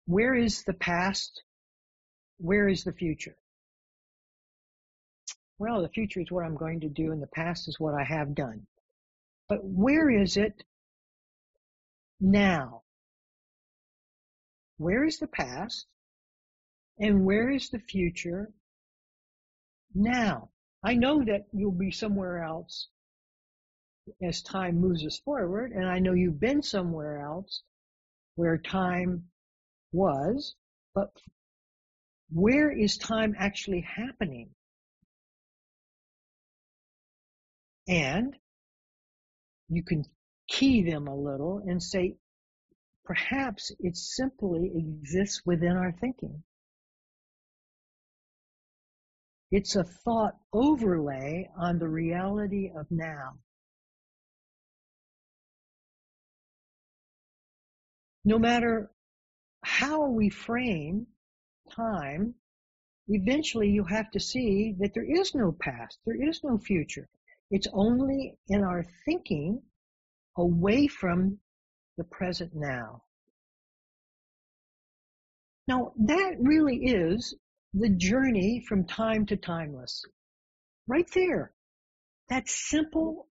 where 0.07 0.35
is 0.35 0.65
the 0.65 0.75
past? 0.75 1.43
Where 2.39 2.69
is 2.69 2.85
the 2.85 2.93
future? 2.93 3.37
Well, 5.59 5.83
the 5.83 5.89
future 5.89 6.21
is 6.21 6.31
what 6.31 6.45
I'm 6.45 6.57
going 6.57 6.81
to 6.81 6.89
do 6.89 7.13
and 7.13 7.23
the 7.23 7.29
past 7.29 7.69
is 7.69 7.79
what 7.79 7.95
I 7.95 8.03
have 8.03 8.35
done. 8.35 8.67
But 9.49 9.61
where 9.63 10.11
is 10.11 10.37
it 10.37 10.65
now? 12.21 12.83
Where 14.79 15.05
is 15.05 15.19
the 15.19 15.27
past? 15.27 15.87
And 16.99 17.25
where 17.25 17.51
is 17.51 17.69
the 17.71 17.79
future 17.79 18.51
now? 19.95 20.51
I 20.83 20.95
know 20.95 21.23
that 21.25 21.47
you'll 21.53 21.73
be 21.73 21.91
somewhere 21.91 22.43
else 22.43 22.89
as 24.23 24.43
time 24.43 24.81
moves 24.81 25.05
us 25.05 25.21
forward. 25.25 25.73
And 25.73 25.87
I 25.87 25.99
know 25.99 26.13
you've 26.13 26.41
been 26.41 26.63
somewhere 26.63 27.21
else 27.21 27.63
where 28.35 28.59
time 28.59 29.25
was, 29.93 30.55
but 30.95 31.11
where 32.31 32.71
is 32.71 32.97
time 32.97 33.35
actually 33.39 33.81
happening? 33.81 34.51
And 37.89 38.37
you 39.69 39.83
can 39.83 40.05
key 40.49 40.83
them 40.83 41.07
a 41.07 41.15
little 41.15 41.63
and 41.67 41.83
say, 41.83 42.17
perhaps 43.05 43.73
it 43.81 43.97
simply 43.97 44.71
exists 44.75 45.43
within 45.45 45.77
our 45.77 45.93
thinking. 46.01 46.43
It's 49.51 49.75
a 49.75 49.83
thought 49.83 50.37
overlay 50.53 51.49
on 51.59 51.79
the 51.79 51.89
reality 51.89 52.71
of 52.77 52.87
now. 52.91 53.39
No 58.31 58.39
matter 58.39 58.89
how 59.65 60.07
we 60.07 60.31
frame 60.31 61.05
time, 61.75 62.33
eventually 63.09 63.69
you 63.69 63.83
have 63.83 64.09
to 64.13 64.21
see 64.21 64.73
that 64.79 64.95
there 64.95 65.11
is 65.21 65.35
no 65.35 65.51
past, 65.51 65.99
there 66.07 66.29
is 66.29 66.41
no 66.45 66.57
future. 66.57 67.09
It's 67.51 67.67
only 67.73 68.39
in 68.47 68.63
our 68.63 68.85
thinking 69.05 69.61
away 70.39 70.87
from 70.87 71.39
the 71.99 72.05
present 72.05 72.53
now. 72.55 73.03
Now 75.67 75.93
that 75.99 76.37
really 76.39 76.77
is 76.77 77.35
the 77.75 77.91
journey 77.91 78.65
from 78.69 78.87
time 78.87 79.27
to 79.27 79.37
timeless. 79.37 80.05
Right 80.87 81.11
there. 81.15 81.53
That 82.29 82.49
simple 82.49 83.27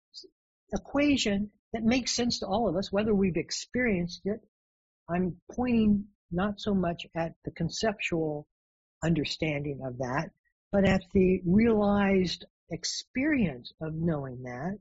equation 0.73 1.51
that 1.73 1.83
makes 1.83 2.15
sense 2.15 2.39
to 2.39 2.47
all 2.47 2.69
of 2.69 2.77
us, 2.77 2.93
whether 2.93 3.13
we've 3.13 3.37
experienced 3.37 4.21
it. 4.25 4.41
I'm 5.09 5.37
pointing 5.53 6.05
not 6.31 6.61
so 6.61 6.75
much 6.75 7.07
at 7.15 7.35
the 7.45 7.51
conceptual 7.53 8.47
understanding 9.03 9.81
of 9.85 9.99
that, 9.99 10.31
but 10.73 10.85
at 10.85 11.03
the 11.13 11.41
realized 11.45 12.47
experience 12.71 13.73
of 13.81 13.95
knowing 13.95 14.43
that. 14.43 14.79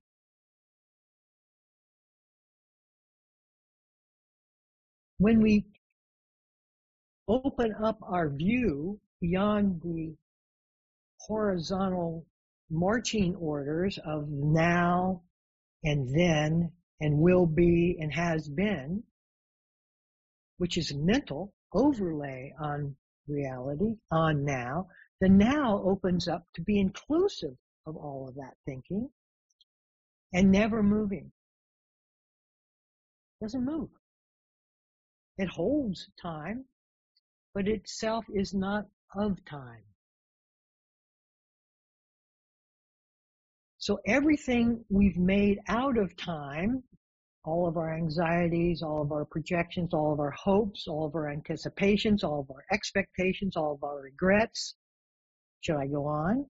When 5.17 5.41
we 5.41 5.65
open 7.28 7.74
up 7.82 7.99
our 8.01 8.30
view 8.30 8.99
beyond 9.21 9.82
the 9.82 10.15
horizontal 11.19 12.26
marching 12.69 13.36
orders 13.36 13.99
of 14.05 14.28
now 14.30 15.21
and 15.84 16.09
then 16.13 16.71
and 16.99 17.17
will 17.19 17.45
be 17.45 17.97
and 17.99 18.11
has 18.13 18.49
been, 18.49 19.03
which 20.58 20.78
is 20.78 20.93
mental 20.93 21.54
overlay 21.74 22.54
on 22.60 22.95
reality, 23.28 23.95
on 24.12 24.45
now, 24.45 24.88
the 25.22 25.30
now 25.30 25.82
opens 25.86 26.28
up 26.28 26.45
to 26.54 26.62
be 26.62 26.80
inclusive 26.80 27.56
of 27.86 27.95
all 27.95 28.28
of 28.28 28.36
that 28.36 28.56
thinking 28.66 29.10
and 30.34 30.51
never 30.51 30.84
moving. 30.84 31.32
Doesn't 33.41 33.66
move. 33.66 33.89
It 35.38 35.47
holds 35.49 36.08
time, 36.22 36.66
but 37.54 37.68
itself 37.68 38.26
is 38.34 38.54
not 38.54 38.86
of 39.16 39.43
time. 39.45 39.84
So 43.78 43.99
everything 44.08 44.86
we've 44.89 45.18
made 45.18 45.60
out 45.68 45.97
of 45.97 46.16
time, 46.16 46.84
all 47.45 47.67
of 47.67 47.75
our 47.77 47.93
anxieties, 47.93 48.81
all 48.81 49.01
of 49.01 49.11
our 49.11 49.25
projections, 49.25 49.93
all 49.93 50.13
of 50.13 50.19
our 50.19 50.31
hopes, 50.31 50.87
all 50.87 51.05
of 51.05 51.15
our 51.15 51.29
anticipations, 51.29 52.23
all 52.23 52.39
of 52.39 52.49
our 52.49 52.63
expectations, 52.71 53.57
all 53.57 53.73
of 53.73 53.83
our 53.83 54.01
regrets. 54.01 54.75
Should 55.61 55.75
I 55.75 55.87
go 55.87 56.05
on? 56.05 56.45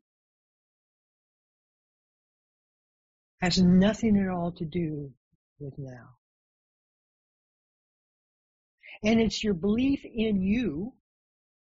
Has 3.41 3.59
nothing 3.61 4.17
at 4.17 4.29
all 4.29 4.51
to 4.53 4.65
do 4.65 5.11
with 5.59 5.73
now. 5.77 6.09
And 9.03 9.19
it's 9.19 9.43
your 9.43 9.53
belief 9.53 10.05
in 10.05 10.41
you 10.41 10.93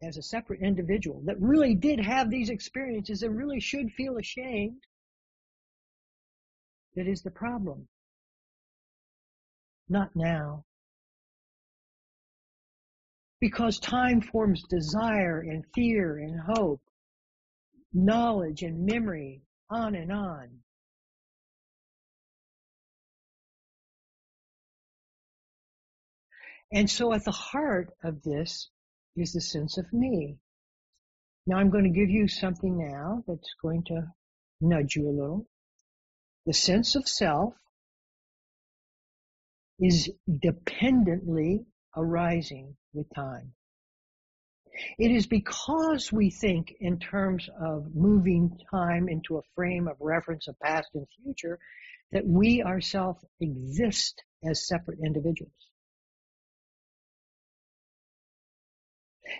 as 0.03 0.17
a 0.17 0.23
separate 0.23 0.63
individual 0.63 1.23
that 1.27 1.41
really 1.41 1.75
did 1.75 2.01
have 2.01 2.31
these 2.31 2.51
experiences 2.51 3.23
and 3.23 3.37
really 3.37 3.61
should 3.61 3.91
feel 3.93 4.17
ashamed 4.17 4.81
that 6.95 7.07
is 7.07 7.23
the 7.23 7.31
problem. 7.31 7.87
Not 9.89 10.11
now. 10.15 10.65
Because 13.41 13.79
time 13.79 14.21
forms 14.21 14.63
desire 14.69 15.41
and 15.41 15.65
fear 15.75 16.19
and 16.19 16.41
hope, 16.41 16.83
knowledge 17.93 18.63
and 18.63 18.85
memory, 18.85 19.43
on 19.71 19.95
and 19.95 20.13
on. 20.13 20.49
And 26.73 26.91
so 26.91 27.15
at 27.15 27.25
the 27.25 27.31
heart 27.31 27.91
of 28.03 28.23
this 28.23 28.69
is 29.17 29.33
the 29.33 29.41
sense 29.41 29.79
of 29.79 29.91
me. 29.93 30.37
Now 31.47 31.57
I'm 31.57 31.71
going 31.71 31.85
to 31.85 31.99
give 31.99 32.11
you 32.11 32.29
something 32.29 32.77
now 32.77 33.25
that's 33.27 33.55
going 33.63 33.85
to 33.85 34.13
nudge 34.61 34.97
you 34.97 35.09
a 35.09 35.11
little. 35.11 35.47
The 36.45 36.53
sense 36.53 36.95
of 36.95 37.09
self 37.09 37.55
is 39.79 40.11
dependently 40.41 41.65
arising 41.97 42.77
with 42.93 43.07
time. 43.15 43.53
It 44.99 45.11
is 45.11 45.27
because 45.27 46.13
we 46.13 46.31
think 46.31 46.73
in 46.81 46.99
terms 46.99 47.49
of 47.61 47.95
moving 47.95 48.57
time 48.71 49.09
into 49.09 49.39
a 49.39 49.43
frame 49.55 49.89
of 49.89 49.97
reference 50.01 50.47
of 50.47 50.59
past 50.61 50.89
and 50.95 51.07
future 51.23 51.59
that 52.13 52.27
we 52.27 52.63
ourselves 52.63 53.25
exist 53.41 54.23
as 54.45 54.67
separate 54.69 55.01
individuals. 55.05 55.53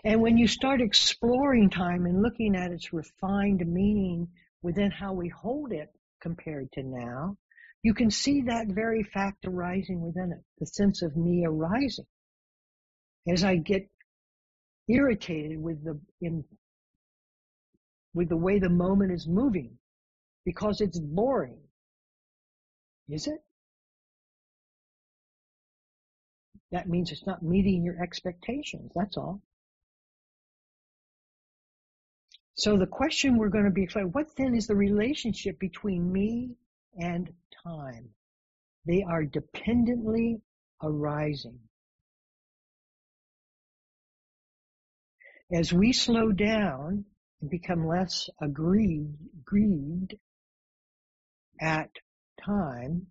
And 0.05 0.21
when 0.21 0.37
you 0.37 0.49
start 0.49 0.81
exploring 0.81 1.71
time 1.71 2.05
and 2.05 2.21
looking 2.21 2.57
at 2.57 2.73
its 2.73 2.93
refined 2.93 3.65
meaning 3.67 4.29
within 4.63 4.91
how 4.91 5.13
we 5.13 5.29
hold 5.29 5.73
it, 5.73 5.89
compared 6.21 6.71
to 6.73 6.83
now, 6.83 7.37
you 7.83 7.95
can 7.95 8.11
see 8.11 8.43
that 8.43 8.67
very 8.69 9.03
fact 9.03 9.45
arising 9.47 10.01
within 10.01 10.33
it, 10.33 10.45
the 10.59 10.67
sense 10.67 11.03
of 11.03 11.17
me 11.17 11.45
arising. 11.47 12.07
As 13.29 13.45
I 13.45 13.57
get 13.57 13.89
irritated 14.89 15.61
with 15.61 15.85
the 15.85 16.01
in, 16.21 16.45
with 18.15 18.29
the 18.29 18.37
way 18.37 18.59
the 18.59 18.71
moment 18.71 19.13
is 19.13 19.27
moving 19.29 19.79
because 20.45 20.81
it's 20.81 20.99
boring. 20.99 21.59
Is 23.09 23.27
it? 23.27 23.39
That 26.73 26.89
means 26.89 27.13
it's 27.13 27.27
not 27.27 27.43
meeting 27.43 27.83
your 27.83 28.03
expectations. 28.03 28.91
That's 28.95 29.17
all. 29.17 29.41
So 32.55 32.77
the 32.77 32.87
question 32.87 33.39
we're 33.39 33.49
going 33.51 33.65
to 33.67 33.71
be 33.71 33.87
what 34.03 34.27
then 34.37 34.55
is 34.55 34.67
the 34.67 34.75
relationship 34.75 35.59
between 35.61 36.13
me 36.13 36.57
and 36.99 37.31
time? 37.65 38.11
They 38.87 39.05
are 39.09 39.25
dependently 39.25 40.41
arising. 40.83 41.59
As 45.53 45.73
we 45.73 45.93
slow 45.93 46.33
down 46.33 47.05
and 47.41 47.51
become 47.51 47.87
less 47.87 48.29
aggrieved, 48.41 49.17
grieved 49.45 50.15
at 51.61 51.91
time, 52.45 53.07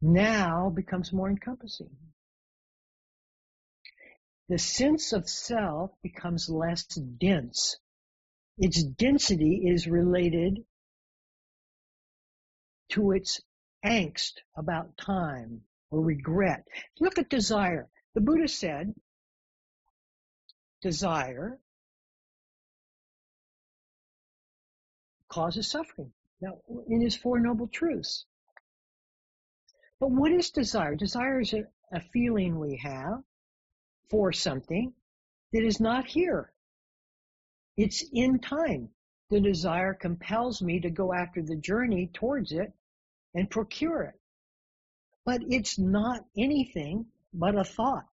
now 0.00 0.70
becomes 0.70 1.12
more 1.12 1.30
encompassing 1.30 1.96
the 4.48 4.58
sense 4.58 5.12
of 5.12 5.28
self 5.28 5.90
becomes 6.02 6.48
less 6.48 6.84
dense. 6.86 7.76
Its 8.58 8.82
density 8.82 9.62
is 9.66 9.86
related 9.86 10.58
to 12.94 13.10
its 13.10 13.40
angst 13.84 14.34
about 14.56 14.96
time 14.96 15.60
or 15.90 16.00
regret. 16.00 16.64
Look 17.00 17.18
at 17.18 17.28
desire. 17.28 17.88
The 18.14 18.20
Buddha 18.20 18.46
said, 18.46 18.94
desire 20.80 21.58
causes 25.28 25.68
suffering. 25.68 26.12
Now, 26.40 26.58
in 26.88 27.00
his 27.00 27.16
Four 27.16 27.40
Noble 27.40 27.66
Truths. 27.66 28.26
But 29.98 30.12
what 30.12 30.30
is 30.30 30.50
desire? 30.50 30.94
Desire 30.94 31.40
is 31.40 31.52
a, 31.52 31.64
a 31.92 32.00
feeling 32.12 32.60
we 32.60 32.76
have 32.76 33.24
for 34.08 34.32
something 34.32 34.92
that 35.52 35.64
is 35.64 35.80
not 35.80 36.06
here. 36.06 36.52
It's 37.76 38.04
in 38.12 38.38
time. 38.38 38.90
The 39.30 39.40
desire 39.40 39.94
compels 39.94 40.62
me 40.62 40.78
to 40.80 40.90
go 40.90 41.12
after 41.12 41.42
the 41.42 41.56
journey 41.56 42.10
towards 42.12 42.52
it 42.52 42.72
and 43.34 43.50
procure 43.50 44.02
it. 44.02 44.14
But 45.24 45.42
it's 45.48 45.78
not 45.78 46.24
anything 46.36 47.06
but 47.32 47.56
a 47.56 47.64
thought. 47.64 48.06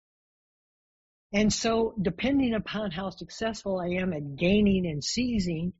And 1.32 1.52
so 1.52 1.94
depending 2.00 2.54
upon 2.54 2.90
how 2.90 3.10
successful 3.10 3.78
I 3.78 4.00
am 4.00 4.12
at 4.12 4.36
gaining 4.36 4.86
and 4.86 5.02
seizing 5.02 5.72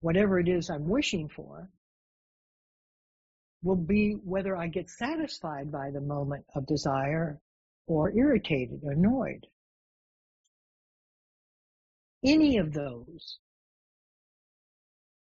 whatever 0.00 0.38
it 0.38 0.48
is 0.48 0.70
I'm 0.70 0.88
wishing 0.88 1.28
for, 1.28 1.68
will 3.62 3.76
be 3.76 4.12
whether 4.24 4.56
I 4.56 4.68
get 4.68 4.88
satisfied 4.88 5.72
by 5.72 5.90
the 5.90 6.00
moment 6.00 6.44
of 6.54 6.66
desire 6.66 7.40
or 7.88 8.16
irritated, 8.16 8.82
annoyed. 8.82 9.46
Any 12.24 12.58
of 12.58 12.72
those 12.72 13.38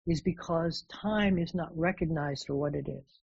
is 0.08 0.22
because 0.22 0.86
time 0.92 1.38
is 1.38 1.54
not 1.54 1.78
recognized 1.78 2.46
for 2.48 2.56
what 2.56 2.76
it 2.76 2.88
is. 2.88 3.20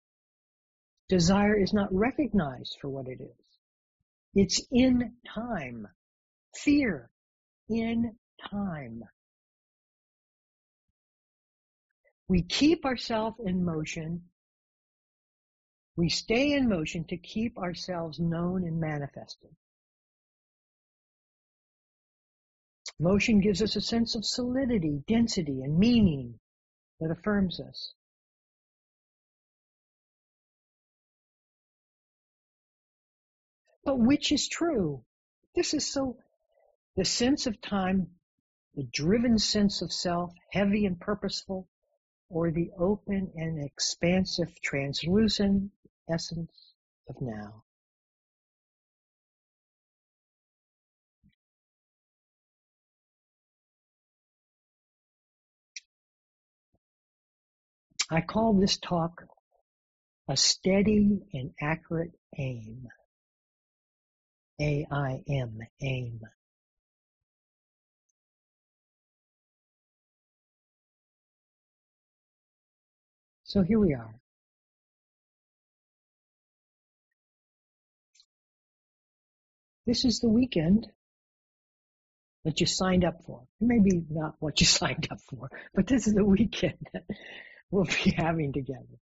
Desire 1.09 1.59
is 1.61 1.73
not 1.73 1.93
recognized 1.93 2.79
for 2.81 2.89
what 2.89 3.09
it 3.09 3.21
is. 3.21 3.45
It's 4.35 4.61
in 4.71 5.15
time. 5.35 5.87
Fear 6.57 7.11
in 7.69 8.17
time. 8.51 9.03
We 12.29 12.43
keep 12.43 12.85
ourselves 12.85 13.37
in 13.45 13.65
motion. 13.65 14.23
We 15.97 16.09
stay 16.09 16.53
in 16.53 16.69
motion 16.69 17.05
to 17.09 17.17
keep 17.17 17.59
ourselves 17.59 18.19
known 18.19 18.65
and 18.65 18.81
manifested. 18.81 19.51
Motion 22.99 23.41
gives 23.41 23.61
us 23.61 23.77
a 23.77 23.81
sense 23.81 24.15
of 24.15 24.25
solidity, 24.25 25.03
density, 25.07 25.63
and 25.63 25.79
meaning 25.79 26.39
that 27.01 27.11
affirms 27.11 27.61
us. 27.61 27.93
But 33.85 33.99
which 33.99 34.33
is 34.33 34.49
true? 34.49 35.05
This 35.55 35.75
is 35.75 35.87
so, 35.87 36.17
the 36.97 37.05
sense 37.05 37.47
of 37.47 37.61
time, 37.61 38.09
the 38.75 38.85
driven 38.85 39.39
sense 39.39 39.83
of 39.83 39.93
self, 39.93 40.33
heavy 40.53 40.87
and 40.87 40.99
purposeful, 40.99 41.69
or 42.31 42.51
the 42.51 42.71
open 42.79 43.33
and 43.37 43.63
expansive, 43.63 44.49
translucent 44.63 45.71
essence 46.11 46.73
of 47.09 47.21
now. 47.21 47.63
I 58.11 58.21
call 58.21 58.55
this 58.55 58.79
talk 58.79 59.25
a 60.29 60.37
steady 60.37 61.21
and 61.33 61.53
accurate 61.61 62.13
aim. 62.39 62.89
A-I-M, 64.61 65.59
aim. 65.83 66.21
So 73.45 73.63
here 73.63 73.79
we 73.79 73.95
are. 73.95 74.15
This 79.87 80.05
is 80.05 80.21
the 80.21 80.29
weekend 80.29 80.87
that 82.45 82.61
you 82.61 82.67
signed 82.67 83.05
up 83.05 83.23
for. 83.27 83.43
Maybe 83.61 84.03
not 84.11 84.35
what 84.39 84.61
you 84.61 84.67
signed 84.81 85.09
up 85.11 85.19
for, 85.29 85.51
but 85.75 85.87
this 85.87 86.07
is 86.07 86.15
the 86.15 86.25
weekend 86.25 86.79
that 86.93 87.05
we'll 87.71 87.85
be 87.85 88.15
having 88.17 88.53
together. 88.53 88.99